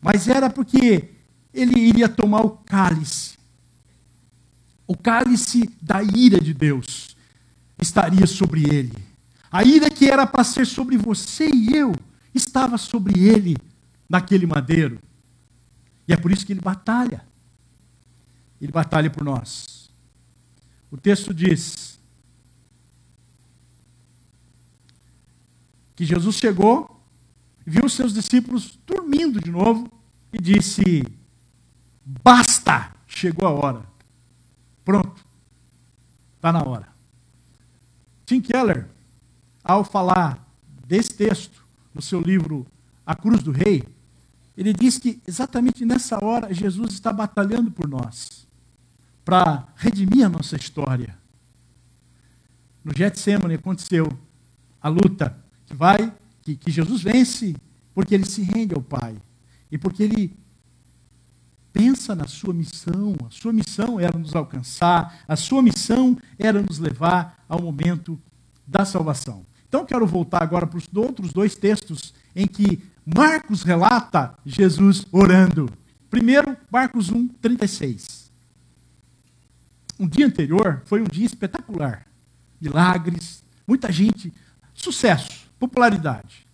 Mas 0.00 0.26
era 0.26 0.48
porque 0.48 1.10
ele 1.52 1.78
iria 1.78 2.08
tomar 2.08 2.40
o 2.40 2.50
cálice. 2.50 3.36
O 4.86 4.96
cálice 4.96 5.68
da 5.80 6.02
ira 6.02 6.40
de 6.40 6.54
Deus 6.54 7.14
estaria 7.78 8.26
sobre 8.26 8.64
ele. 8.64 8.96
A 9.50 9.62
ira 9.62 9.90
que 9.90 10.06
era 10.06 10.26
para 10.26 10.42
ser 10.44 10.66
sobre 10.66 10.96
você 10.96 11.46
e 11.46 11.76
eu 11.76 11.94
estava 12.34 12.78
sobre 12.78 13.22
ele 13.22 13.58
naquele 14.08 14.46
madeiro. 14.46 14.98
E 16.08 16.12
é 16.14 16.16
por 16.16 16.32
isso 16.32 16.46
que 16.46 16.54
ele 16.54 16.60
batalha. 16.60 17.22
Ele 18.62 18.70
batalha 18.70 19.10
por 19.10 19.24
nós. 19.24 19.92
O 20.88 20.96
texto 20.96 21.34
diz 21.34 22.00
que 25.96 26.04
Jesus 26.04 26.36
chegou, 26.36 27.04
viu 27.66 27.88
seus 27.88 28.14
discípulos 28.14 28.78
dormindo 28.86 29.40
de 29.40 29.50
novo 29.50 29.90
e 30.32 30.40
disse: 30.40 31.02
Basta! 32.04 32.94
Chegou 33.06 33.46
a 33.46 33.50
hora. 33.50 33.82
Pronto. 34.84 35.24
Está 36.36 36.52
na 36.52 36.62
hora. 36.62 36.88
Tim 38.24 38.40
Keller, 38.40 38.88
ao 39.62 39.84
falar 39.84 40.48
desse 40.86 41.10
texto 41.10 41.66
no 41.92 42.00
seu 42.00 42.20
livro 42.20 42.66
A 43.04 43.14
Cruz 43.14 43.42
do 43.42 43.50
Rei, 43.50 43.82
ele 44.56 44.72
diz 44.72 44.98
que 44.98 45.20
exatamente 45.26 45.84
nessa 45.84 46.22
hora 46.24 46.52
Jesus 46.52 46.94
está 46.94 47.12
batalhando 47.12 47.70
por 47.70 47.88
nós, 47.88 48.46
para 49.24 49.68
redimir 49.76 50.26
a 50.26 50.28
nossa 50.28 50.56
história. 50.56 51.16
No 52.84 52.92
Getsemane 52.94 53.54
aconteceu 53.54 54.08
a 54.80 54.88
luta 54.88 55.36
que 55.66 55.74
vai, 55.74 56.12
que, 56.42 56.56
que 56.56 56.70
Jesus 56.70 57.02
vence, 57.02 57.54
porque 57.94 58.14
ele 58.14 58.26
se 58.26 58.42
rende 58.42 58.74
ao 58.74 58.82
Pai 58.82 59.16
e 59.70 59.78
porque 59.78 60.02
ele 60.02 60.36
pensa 61.72 62.14
na 62.14 62.26
sua 62.26 62.52
missão. 62.52 63.14
A 63.26 63.30
sua 63.30 63.52
missão 63.52 63.98
era 63.98 64.18
nos 64.18 64.34
alcançar, 64.34 65.20
a 65.26 65.36
sua 65.36 65.62
missão 65.62 66.18
era 66.38 66.60
nos 66.60 66.78
levar 66.78 67.44
ao 67.48 67.62
momento 67.62 68.20
da 68.66 68.84
salvação. 68.84 69.46
Então, 69.68 69.86
quero 69.86 70.06
voltar 70.06 70.42
agora 70.42 70.66
para 70.66 70.78
os 70.78 70.88
outros 70.94 71.32
dois 71.32 71.54
textos 71.54 72.12
em 72.36 72.46
que 72.46 72.82
Marcos 73.06 73.62
relata 73.62 74.36
Jesus 74.44 75.06
orando. 75.10 75.70
Primeiro, 76.10 76.56
Marcos 76.70 77.10
1, 77.10 77.28
36. 77.28 78.21
Um 79.98 80.08
dia 80.08 80.26
anterior 80.26 80.82
foi 80.84 81.00
um 81.00 81.06
dia 81.06 81.26
espetacular. 81.26 82.06
Milagres, 82.60 83.42
muita 83.66 83.90
gente 83.90 84.32
sucesso, 84.74 85.48
popularidade. 85.58 86.46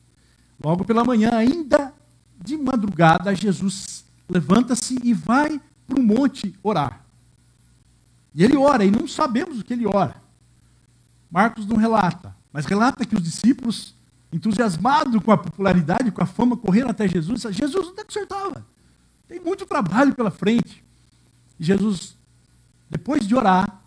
Logo 0.62 0.84
pela 0.84 1.04
manhã, 1.04 1.30
ainda 1.32 1.92
de 2.42 2.56
madrugada, 2.56 3.34
Jesus 3.34 4.04
levanta-se 4.28 4.98
e 5.02 5.12
vai 5.12 5.60
para 5.86 5.98
o 5.98 6.02
monte 6.02 6.54
orar. 6.62 7.04
E 8.34 8.44
ele 8.44 8.56
ora, 8.56 8.84
e 8.84 8.90
não 8.90 9.08
sabemos 9.08 9.60
o 9.60 9.64
que 9.64 9.72
ele 9.72 9.86
ora. 9.86 10.16
Marcos 11.30 11.66
não 11.66 11.76
relata, 11.76 12.34
mas 12.52 12.66
relata 12.66 13.04
que 13.04 13.14
os 13.14 13.22
discípulos, 13.22 13.94
entusiasmados 14.32 15.22
com 15.22 15.32
a 15.32 15.38
popularidade, 15.38 16.10
com 16.10 16.22
a 16.22 16.26
fama, 16.26 16.56
correram 16.56 16.90
até 16.90 17.08
Jesus. 17.08 17.42
Jesus 17.42 17.86
não 17.88 18.04
consertava. 18.04 18.66
Tem 19.26 19.40
muito 19.40 19.66
trabalho 19.66 20.14
pela 20.14 20.30
frente. 20.30 20.84
E 21.58 21.64
Jesus, 21.64 22.16
depois 22.90 23.26
de 23.26 23.34
orar, 23.34 23.82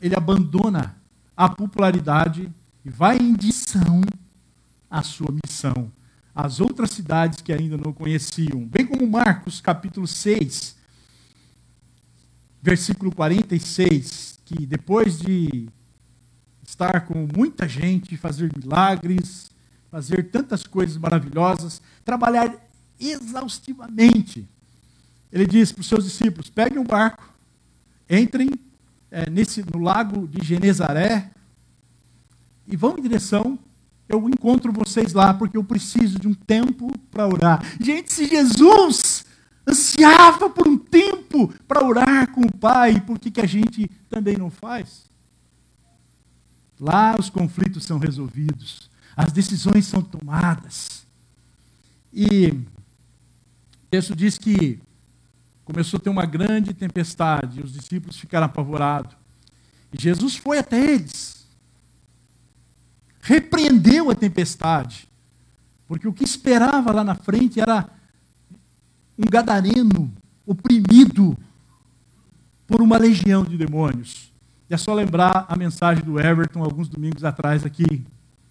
ele 0.00 0.14
abandona 0.16 0.96
a 1.36 1.48
popularidade 1.48 2.52
e 2.84 2.90
vai 2.90 3.16
em 3.16 3.34
direção 3.34 4.00
à 4.90 5.02
sua 5.02 5.34
missão. 5.44 5.90
As 6.34 6.60
outras 6.60 6.90
cidades 6.90 7.40
que 7.40 7.52
ainda 7.52 7.76
não 7.76 7.92
conheciam, 7.92 8.64
bem 8.66 8.86
como 8.86 9.06
Marcos 9.06 9.60
capítulo 9.60 10.06
6, 10.06 10.76
versículo 12.60 13.12
46, 13.12 14.40
que 14.44 14.66
depois 14.66 15.18
de 15.18 15.68
estar 16.66 17.06
com 17.06 17.26
muita 17.36 17.68
gente, 17.68 18.16
fazer 18.16 18.50
milagres, 18.56 19.50
fazer 19.90 20.30
tantas 20.30 20.64
coisas 20.64 20.96
maravilhosas, 20.96 21.82
trabalhar 22.04 22.54
exaustivamente. 22.98 24.48
Ele 25.30 25.46
diz 25.46 25.72
para 25.72 25.80
os 25.80 25.86
seus 25.88 26.04
discípulos: 26.04 26.48
peguem 26.48 26.78
um 26.78 26.84
barco, 26.84 27.31
entrem 28.12 28.50
é, 29.10 29.28
nesse, 29.28 29.62
no 29.62 29.80
lago 29.80 30.28
de 30.28 30.44
Genezaré 30.44 31.30
e 32.66 32.76
vão 32.76 32.98
em 32.98 33.02
direção. 33.02 33.58
Eu 34.08 34.28
encontro 34.28 34.72
vocês 34.72 35.12
lá 35.12 35.32
porque 35.32 35.56
eu 35.56 35.64
preciso 35.64 36.18
de 36.18 36.28
um 36.28 36.34
tempo 36.34 36.90
para 37.10 37.26
orar. 37.26 37.64
Gente, 37.80 38.12
se 38.12 38.26
Jesus 38.26 39.24
ansiava 39.66 40.50
por 40.50 40.68
um 40.68 40.76
tempo 40.76 41.52
para 41.66 41.84
orar 41.84 42.30
com 42.30 42.42
o 42.42 42.52
Pai, 42.52 43.00
por 43.00 43.18
que, 43.18 43.30
que 43.30 43.40
a 43.40 43.46
gente 43.46 43.90
também 44.10 44.36
não 44.36 44.50
faz? 44.50 45.04
Lá 46.78 47.16
os 47.18 47.30
conflitos 47.30 47.84
são 47.84 47.98
resolvidos, 47.98 48.90
as 49.16 49.30
decisões 49.30 49.86
são 49.86 50.02
tomadas. 50.02 51.06
E 52.12 52.48
o 52.48 52.64
texto 53.88 54.16
diz 54.16 54.36
que 54.36 54.80
começou 55.72 55.96
a 55.96 56.00
ter 56.00 56.10
uma 56.10 56.26
grande 56.26 56.74
tempestade, 56.74 57.60
e 57.60 57.62
os 57.62 57.72
discípulos 57.72 58.18
ficaram 58.18 58.44
apavorados. 58.44 59.16
E 59.90 60.00
Jesus 60.00 60.36
foi 60.36 60.58
até 60.58 60.78
eles, 60.78 61.48
repreendeu 63.22 64.10
a 64.10 64.14
tempestade, 64.14 65.08
porque 65.88 66.06
o 66.06 66.12
que 66.12 66.24
esperava 66.24 66.92
lá 66.92 67.02
na 67.02 67.14
frente 67.14 67.58
era 67.58 67.88
um 69.18 69.24
gadareno 69.24 70.12
oprimido 70.46 71.36
por 72.66 72.82
uma 72.82 72.98
legião 72.98 73.42
de 73.42 73.56
demônios. 73.56 74.30
E 74.68 74.74
é 74.74 74.76
só 74.76 74.92
lembrar 74.92 75.46
a 75.48 75.56
mensagem 75.56 76.04
do 76.04 76.20
Everton 76.20 76.62
alguns 76.62 76.88
domingos 76.88 77.24
atrás 77.24 77.64
aqui. 77.64 78.04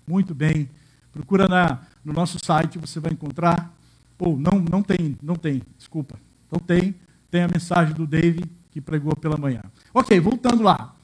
Muito 0.07 0.33
bem. 0.33 0.69
Procura 1.11 1.47
na, 1.47 1.81
no 2.03 2.13
nosso 2.13 2.37
site, 2.43 2.77
você 2.77 2.99
vai 2.99 3.11
encontrar. 3.11 3.75
Ou 4.19 4.37
não, 4.37 4.59
não 4.59 4.83
tem, 4.83 5.17
não 5.21 5.35
tem, 5.35 5.63
desculpa. 5.77 6.19
Não 6.51 6.59
tem. 6.59 6.95
Tem 7.31 7.43
a 7.43 7.47
mensagem 7.47 7.95
do 7.95 8.05
Dave 8.05 8.43
que 8.69 8.81
pregou 8.81 9.15
pela 9.15 9.37
manhã. 9.37 9.63
Ok, 9.93 10.19
voltando 10.19 10.61
lá. 10.61 10.95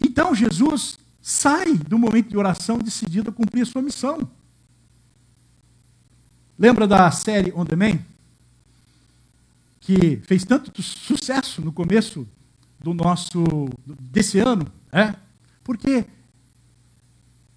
Então 0.00 0.34
Jesus 0.34 0.98
sai 1.20 1.74
do 1.74 1.96
momento 1.96 2.30
de 2.30 2.36
oração 2.36 2.78
decidido 2.78 3.30
a 3.30 3.32
cumprir 3.32 3.62
a 3.62 3.66
sua 3.66 3.80
missão. 3.80 4.28
Lembra 6.58 6.86
da 6.86 7.10
série 7.12 7.52
On 7.54 7.64
Demand? 7.64 8.00
Que 9.80 10.16
fez 10.24 10.44
tanto 10.44 10.82
sucesso 10.82 11.62
no 11.62 11.72
começo 11.72 12.26
do 12.80 12.92
nosso 12.92 13.68
desse 13.86 14.40
ano, 14.40 14.66
é? 14.90 15.14
Porque 15.62 16.04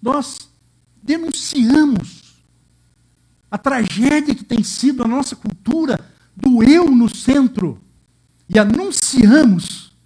nós 0.00 0.48
denunciamos 1.02 2.44
a 3.50 3.58
tragédia 3.58 4.34
que 4.34 4.44
tem 4.44 4.62
sido 4.62 5.02
a 5.02 5.08
nossa 5.08 5.34
cultura 5.34 5.98
do 6.36 6.62
eu 6.62 6.90
no 6.90 7.12
centro 7.12 7.80
e 8.48 8.58
anunciamos 8.58 9.96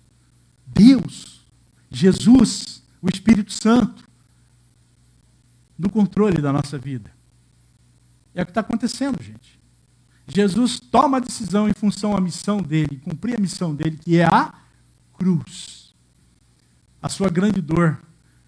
Deus, 0.66 1.46
Jesus, 1.90 2.82
o 3.02 3.08
Espírito 3.08 3.52
Santo 3.52 4.08
no 5.78 5.90
controle 5.90 6.40
da 6.40 6.52
nossa 6.52 6.78
vida. 6.78 7.10
É 8.34 8.42
o 8.42 8.44
que 8.44 8.50
está 8.50 8.60
acontecendo, 8.60 9.22
gente. 9.22 9.58
Jesus 10.26 10.78
toma 10.78 11.16
a 11.16 11.20
decisão 11.20 11.68
em 11.68 11.72
função 11.72 12.14
da 12.14 12.20
missão 12.20 12.62
dele, 12.62 13.00
cumprir 13.02 13.36
a 13.36 13.40
missão 13.40 13.74
dele, 13.74 13.96
que 13.96 14.16
é 14.16 14.24
a 14.24 14.54
cruz. 15.18 15.94
A 17.02 17.08
sua 17.08 17.28
grande 17.28 17.60
dor 17.60 18.00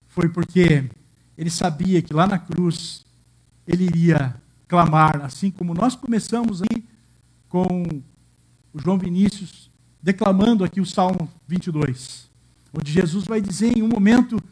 foi 0.07 0.29
porque 0.29 0.89
ele 1.37 1.51
sabia 1.51 2.01
que 2.01 2.15
lá 2.15 2.27
na 2.27 2.39
cruz 2.39 3.05
ele 3.67 3.85
iria 3.85 4.41
clamar, 4.69 5.23
assim 5.23 5.51
como 5.51 5.75
nós 5.75 5.97
começamos 5.97 6.63
aí 6.63 6.85
com 7.49 7.83
o 8.73 8.81
João 8.81 8.99
Vinícius 8.99 9.72
declamando 10.03 10.65
aqui 10.65 10.81
o 10.81 10.87
Salmo 10.87 11.31
22, 11.47 12.29
onde 12.77 12.91
Jesus 12.91 13.25
vai 13.25 13.41
dizer 13.41 13.77
em 13.77 13.83
um 13.83 13.89
momento: 13.89 14.43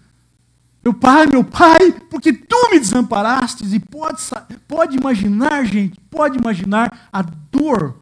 Meu 0.84 0.94
pai, 0.94 1.26
meu 1.26 1.42
pai, 1.42 1.92
porque 2.08 2.32
tu 2.32 2.70
me 2.70 2.78
desamparastes, 2.78 3.72
e 3.72 3.80
pode, 3.80 4.22
pode 4.68 4.96
imaginar, 4.96 5.64
gente, 5.64 5.98
pode 6.08 6.38
imaginar 6.38 7.08
a 7.12 7.22
dor 7.22 8.00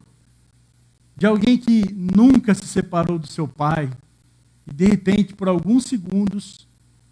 de 1.17 1.25
alguém 1.25 1.57
que 1.57 1.91
nunca 1.91 2.53
se 2.53 2.65
separou 2.65 3.17
do 3.17 3.27
seu 3.27 3.47
pai, 3.47 3.89
e 4.67 4.73
de 4.73 4.85
repente, 4.85 5.33
por 5.33 5.47
alguns 5.47 5.85
segundos, 5.85 6.67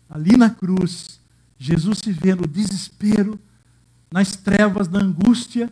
ali 0.07 0.37
na 0.37 0.49
cruz, 0.49 1.19
Jesus 1.57 1.99
se 2.03 2.11
vê 2.11 2.35
no 2.35 2.47
desespero, 2.47 3.39
nas 4.11 4.35
trevas 4.35 4.87
da 4.87 4.99
angústia 4.99 5.69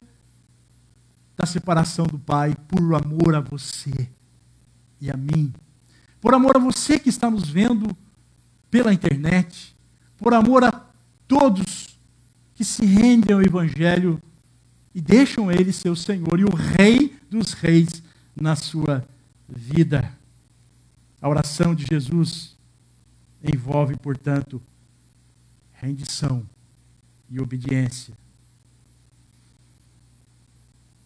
da 1.38 1.46
separação 1.46 2.06
do 2.06 2.18
Pai, 2.18 2.56
por 2.68 2.82
amor 2.96 3.36
a 3.36 3.40
você 3.40 4.10
e 5.00 5.10
a 5.10 5.18
mim. 5.18 5.54
Por 6.20 6.34
amor 6.34 6.58
a 6.58 6.60
você 6.60 7.00
que 7.00 7.10
está 7.10 7.30
nos 7.30 7.48
vendo 7.48 7.96
pela 8.70 8.94
internet, 8.94 9.76
por 10.18 10.34
amor 10.34 10.64
a 10.64 10.72
todos 11.28 12.00
que 12.56 12.64
se 12.64 12.86
rendem 12.86 13.36
ao 13.36 13.42
Evangelho 13.42 14.22
e 14.94 15.02
deixam 15.02 15.52
Ele 15.52 15.74
ser 15.74 15.90
o 15.90 15.96
Senhor 15.96 16.40
e 16.40 16.46
o 16.46 16.56
Rei 16.56 17.18
dos 17.30 17.54
Reis 17.54 18.02
na 18.36 18.56
sua 18.56 19.06
vida. 19.48 20.12
A 21.22 21.30
oração 21.30 21.76
de 21.76 21.86
Jesus 21.86 22.58
envolve, 23.44 23.96
portanto, 23.98 24.62
rendição 25.74 26.48
e 27.30 27.40
obediência, 27.40 28.14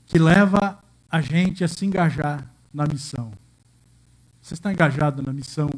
que 0.06 0.20
leva 0.20 0.84
a 1.10 1.22
gente 1.22 1.64
a 1.64 1.68
se 1.68 1.86
engajar 1.86 2.50
na 2.74 2.86
missão. 2.86 3.32
Você 4.50 4.56
está 4.56 4.74
engajado 4.74 5.22
na 5.22 5.32
missão 5.32 5.70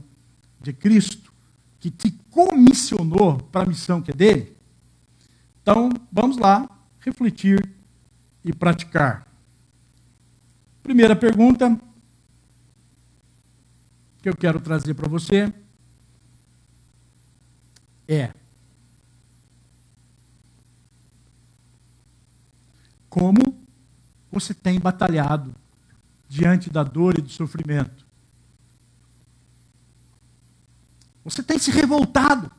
de 0.61 0.71
Cristo, 0.71 1.33
que 1.77 1.91
te 1.91 2.09
comissionou 2.29 3.37
para 3.37 3.65
a 3.65 3.67
missão 3.67 4.01
que 4.01 4.11
é 4.11 4.13
dele? 4.13 4.55
Então, 5.61 5.89
vamos 6.09 6.37
lá 6.37 6.69
refletir 7.01 7.69
e 8.45 8.53
praticar. 8.53 9.27
Primeira 10.81 11.17
pergunta: 11.17 11.77
que 14.21 14.29
eu 14.29 14.37
quero 14.37 14.61
trazer 14.61 14.93
para 14.93 15.09
você 15.09 15.53
é 18.07 18.31
como 23.09 23.65
você 24.31 24.53
tem 24.53 24.79
batalhado 24.79 25.53
diante 26.29 26.69
da 26.69 26.83
dor 26.83 27.19
e 27.19 27.21
do 27.21 27.29
sofrimento. 27.29 28.09
Você 31.23 31.43
tem 31.43 31.59
se 31.59 31.71
revoltado. 31.71 32.51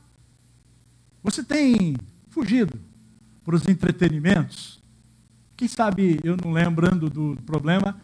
Você 1.22 1.42
tem 1.42 1.96
fugido 2.29 2.79
para 3.44 3.57
os 3.57 3.66
entretenimentos. 3.68 4.81
Quem 5.57 5.68
sabe 5.68 6.20
eu 6.25 6.37
não 6.42 6.53
lembrando 6.53 7.09
do 7.09 7.37
problema, 7.44 8.01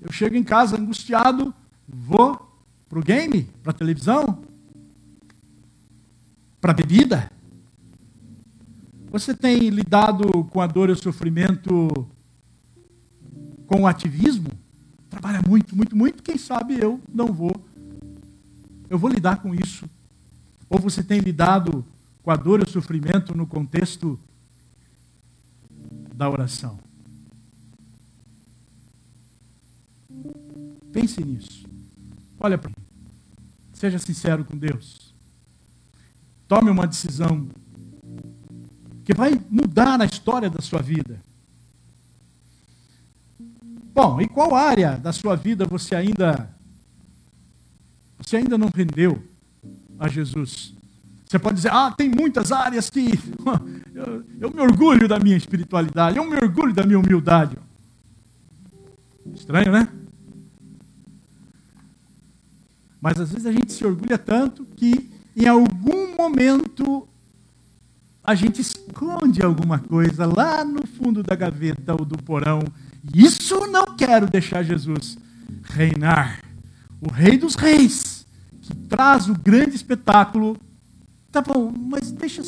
eu 0.00 0.12
chego 0.12 0.36
em 0.36 0.44
casa 0.44 0.78
angustiado, 0.78 1.54
vou 1.88 2.52
para 2.88 2.98
o 2.98 3.02
game? 3.02 3.44
Para 3.62 3.70
a 3.70 3.74
televisão? 3.74 4.42
Para 6.60 6.72
a 6.72 6.74
bebida? 6.74 7.30
Você 9.10 9.34
tem 9.34 9.68
lidado 9.68 10.44
com 10.44 10.60
a 10.60 10.66
dor 10.66 10.88
e 10.88 10.92
o 10.92 10.96
sofrimento 10.96 12.06
com 13.66 13.82
o 13.82 13.86
ativismo? 13.86 14.50
Trabalha 15.08 15.40
muito, 15.46 15.76
muito, 15.76 15.96
muito. 15.96 16.22
Quem 16.22 16.38
sabe 16.38 16.78
eu 16.78 17.00
não 17.12 17.26
vou. 17.26 17.52
Eu 18.92 18.98
vou 18.98 19.08
lidar 19.08 19.40
com 19.40 19.54
isso. 19.54 19.88
Ou 20.68 20.78
você 20.78 21.02
tem 21.02 21.18
lidado 21.18 21.82
com 22.22 22.30
a 22.30 22.36
dor 22.36 22.60
e 22.60 22.64
o 22.64 22.68
sofrimento 22.68 23.34
no 23.34 23.46
contexto 23.46 24.20
da 26.14 26.28
oração. 26.28 26.78
Pense 30.92 31.24
nisso. 31.24 31.66
Olha 32.38 32.58
para 32.58 32.68
mim. 32.68 32.86
Seja 33.72 33.98
sincero 33.98 34.44
com 34.44 34.58
Deus. 34.58 35.14
Tome 36.46 36.70
uma 36.70 36.86
decisão 36.86 37.48
que 39.06 39.14
vai 39.14 39.40
mudar 39.48 40.02
a 40.02 40.04
história 40.04 40.50
da 40.50 40.60
sua 40.60 40.82
vida. 40.82 41.18
Bom, 43.94 44.20
em 44.20 44.28
qual 44.28 44.54
área 44.54 44.98
da 44.98 45.14
sua 45.14 45.34
vida 45.34 45.64
você 45.64 45.94
ainda 45.94 46.54
você 48.32 48.38
ainda 48.38 48.56
não 48.56 48.70
rendeu 48.74 49.22
a 49.98 50.08
Jesus? 50.08 50.74
Você 51.26 51.38
pode 51.38 51.56
dizer, 51.56 51.70
ah, 51.70 51.90
tem 51.90 52.08
muitas 52.08 52.50
áreas 52.50 52.88
que 52.88 53.10
eu, 53.94 54.24
eu 54.40 54.50
me 54.50 54.60
orgulho 54.60 55.06
da 55.06 55.18
minha 55.18 55.36
espiritualidade, 55.36 56.16
eu 56.16 56.24
me 56.24 56.36
orgulho 56.36 56.72
da 56.72 56.82
minha 56.82 56.98
humildade. 56.98 57.58
Estranho, 59.34 59.70
né? 59.70 59.86
Mas 63.02 63.20
às 63.20 63.30
vezes 63.30 63.44
a 63.46 63.52
gente 63.52 63.70
se 63.70 63.84
orgulha 63.84 64.16
tanto 64.16 64.64
que 64.76 65.10
em 65.36 65.46
algum 65.46 66.16
momento 66.16 67.06
a 68.24 68.34
gente 68.34 68.62
esconde 68.62 69.42
alguma 69.42 69.78
coisa 69.78 70.24
lá 70.24 70.64
no 70.64 70.86
fundo 70.86 71.22
da 71.22 71.34
gaveta 71.34 71.92
ou 71.92 72.04
do 72.04 72.16
porão. 72.16 72.60
Isso 73.14 73.66
não 73.66 73.94
quero 73.94 74.26
deixar 74.26 74.62
Jesus 74.62 75.18
reinar. 75.64 76.40
O 76.98 77.10
Rei 77.10 77.36
dos 77.36 77.56
Reis, 77.56 78.01
traz 78.88 79.28
o 79.28 79.34
grande 79.34 79.74
espetáculo. 79.74 80.56
Tá 81.30 81.40
bom, 81.40 81.72
mas 81.72 82.10
deixa. 82.12 82.42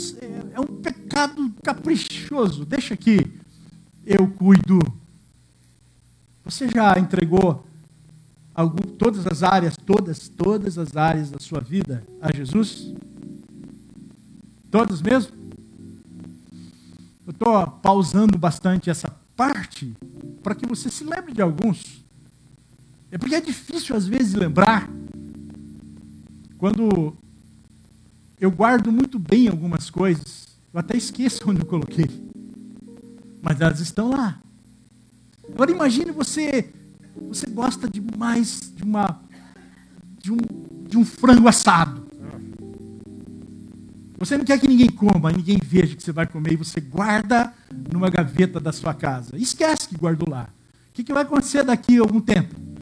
É 0.52 0.60
um 0.60 0.80
pecado 0.80 1.52
caprichoso. 1.62 2.64
Deixa 2.64 2.96
que 2.96 3.30
eu 4.04 4.28
cuido. 4.28 4.78
Você 6.44 6.68
já 6.68 6.98
entregou 6.98 7.64
algum, 8.54 8.82
todas 8.82 9.26
as 9.26 9.42
áreas, 9.42 9.76
todas, 9.76 10.28
todas 10.28 10.76
as 10.78 10.96
áreas 10.96 11.30
da 11.30 11.38
sua 11.40 11.60
vida 11.60 12.04
a 12.20 12.34
Jesus? 12.34 12.94
Todas 14.70 15.00
mesmo? 15.00 15.32
Eu 17.26 17.30
estou 17.30 17.66
pausando 17.66 18.36
bastante 18.36 18.90
essa 18.90 19.08
parte 19.34 19.96
para 20.42 20.54
que 20.54 20.66
você 20.66 20.90
se 20.90 21.04
lembre 21.04 21.32
de 21.32 21.40
alguns. 21.40 22.04
É 23.10 23.16
porque 23.16 23.34
é 23.34 23.40
difícil 23.40 23.96
às 23.96 24.06
vezes 24.06 24.34
lembrar. 24.34 24.90
Quando 26.64 27.14
eu 28.40 28.50
guardo 28.50 28.90
muito 28.90 29.18
bem 29.18 29.48
algumas 29.48 29.90
coisas, 29.90 30.48
eu 30.72 30.80
até 30.80 30.96
esqueço 30.96 31.42
onde 31.46 31.60
eu 31.60 31.66
coloquei. 31.66 32.06
Mas 33.42 33.60
elas 33.60 33.80
estão 33.80 34.08
lá. 34.08 34.40
Agora 35.46 35.70
imagine 35.70 36.10
você, 36.10 36.72
você 37.28 37.50
gosta 37.50 37.86
demais 37.86 38.72
de 38.74 38.82
uma 38.82 39.20
de 40.22 40.32
um, 40.32 40.38
de 40.88 40.96
um 40.96 41.04
frango 41.04 41.48
assado. 41.48 42.08
Você 44.16 44.38
não 44.38 44.44
quer 44.46 44.58
que 44.58 44.66
ninguém 44.66 44.88
coma, 44.88 45.30
ninguém 45.30 45.58
veja 45.62 45.94
que 45.94 46.02
você 46.02 46.12
vai 46.12 46.26
comer 46.26 46.54
e 46.54 46.56
você 46.56 46.80
guarda 46.80 47.52
numa 47.92 48.08
gaveta 48.08 48.58
da 48.58 48.72
sua 48.72 48.94
casa. 48.94 49.36
Esquece 49.36 49.86
que 49.86 49.98
guardou 49.98 50.30
lá. 50.30 50.48
O 50.88 50.94
que, 50.94 51.04
que 51.04 51.12
vai 51.12 51.24
acontecer 51.24 51.62
daqui 51.62 51.98
a 51.98 52.00
algum 52.00 52.22
tempo? 52.22 52.73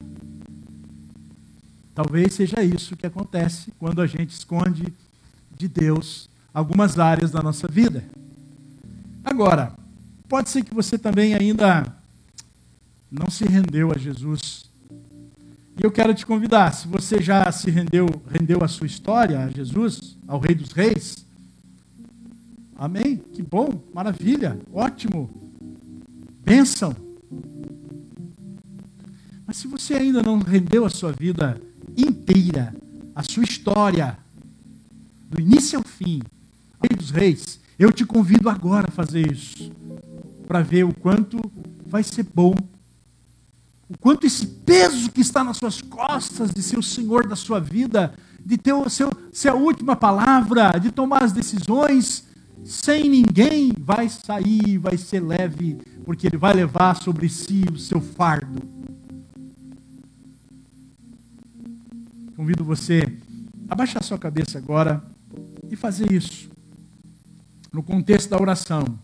Talvez 1.94 2.34
seja 2.34 2.62
isso 2.62 2.96
que 2.96 3.06
acontece 3.06 3.72
quando 3.78 4.00
a 4.00 4.06
gente 4.06 4.30
esconde 4.30 4.92
de 5.56 5.68
Deus 5.68 6.28
algumas 6.52 6.98
áreas 6.98 7.30
da 7.30 7.42
nossa 7.42 7.68
vida. 7.68 8.04
Agora, 9.24 9.74
pode 10.28 10.50
ser 10.50 10.64
que 10.64 10.74
você 10.74 10.98
também 10.98 11.34
ainda 11.34 11.94
não 13.10 13.30
se 13.30 13.44
rendeu 13.44 13.92
a 13.92 13.98
Jesus. 13.98 14.70
E 15.78 15.84
eu 15.84 15.90
quero 15.90 16.14
te 16.14 16.26
convidar, 16.26 16.72
se 16.72 16.88
você 16.88 17.20
já 17.22 17.50
se 17.52 17.70
rendeu, 17.70 18.06
rendeu 18.30 18.62
a 18.62 18.68
sua 18.68 18.86
história 18.86 19.38
a 19.38 19.48
Jesus, 19.48 20.18
ao 20.26 20.38
Rei 20.38 20.54
dos 20.54 20.72
Reis, 20.72 21.22
Amém? 22.82 23.16
Que 23.32 23.44
bom, 23.44 23.80
maravilha, 23.94 24.58
ótimo. 24.72 25.30
Bênção. 26.44 26.96
Mas 29.46 29.58
se 29.58 29.68
você 29.68 29.94
ainda 29.94 30.20
não 30.20 30.40
rendeu 30.40 30.84
a 30.84 30.90
sua 30.90 31.12
vida 31.12 31.60
inteira, 31.96 32.74
a 33.14 33.22
sua 33.22 33.44
história, 33.44 34.18
do 35.28 35.40
início 35.40 35.78
ao 35.78 35.84
fim, 35.84 36.20
Rei 36.82 36.96
dos 36.96 37.10
Reis, 37.10 37.60
eu 37.78 37.92
te 37.92 38.04
convido 38.04 38.48
agora 38.48 38.88
a 38.88 38.92
fazer 38.92 39.30
isso, 39.30 39.72
para 40.46 40.62
ver 40.62 40.84
o 40.84 40.94
quanto 40.94 41.38
vai 41.86 42.02
ser 42.02 42.26
bom, 42.34 42.54
o 43.88 43.98
quanto 43.98 44.26
esse 44.26 44.46
peso 44.46 45.10
que 45.10 45.20
está 45.20 45.44
nas 45.44 45.58
suas 45.58 45.80
costas 45.80 46.50
de 46.50 46.62
ser 46.62 46.78
o 46.78 46.82
Senhor 46.82 47.26
da 47.26 47.36
sua 47.36 47.60
vida, 47.60 48.14
de 48.44 48.56
ter 48.56 48.72
o 48.72 48.88
seu, 48.88 49.10
ser 49.32 49.48
a 49.50 49.54
última 49.54 49.94
palavra, 49.94 50.78
de 50.78 50.90
tomar 50.90 51.22
as 51.22 51.32
decisões, 51.32 52.26
sem 52.64 53.08
ninguém, 53.08 53.72
vai 53.78 54.08
sair, 54.08 54.78
vai 54.78 54.96
ser 54.96 55.20
leve, 55.20 55.78
porque 56.04 56.26
ele 56.26 56.36
vai 56.36 56.54
levar 56.54 56.96
sobre 56.96 57.28
si 57.28 57.64
o 57.72 57.78
seu 57.78 58.00
fardo. 58.00 58.81
Convido 62.42 62.64
você 62.64 63.02
a 63.68 63.74
baixar 63.76 64.02
sua 64.02 64.18
cabeça 64.18 64.58
agora 64.58 65.00
e 65.70 65.76
fazer 65.76 66.10
isso. 66.10 66.50
No 67.72 67.84
contexto 67.84 68.30
da 68.30 68.36
oração. 68.36 68.98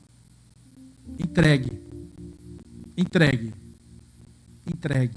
Entregue. 1.16 1.80
Entregue. 2.96 3.54
Entregue. 4.66 5.16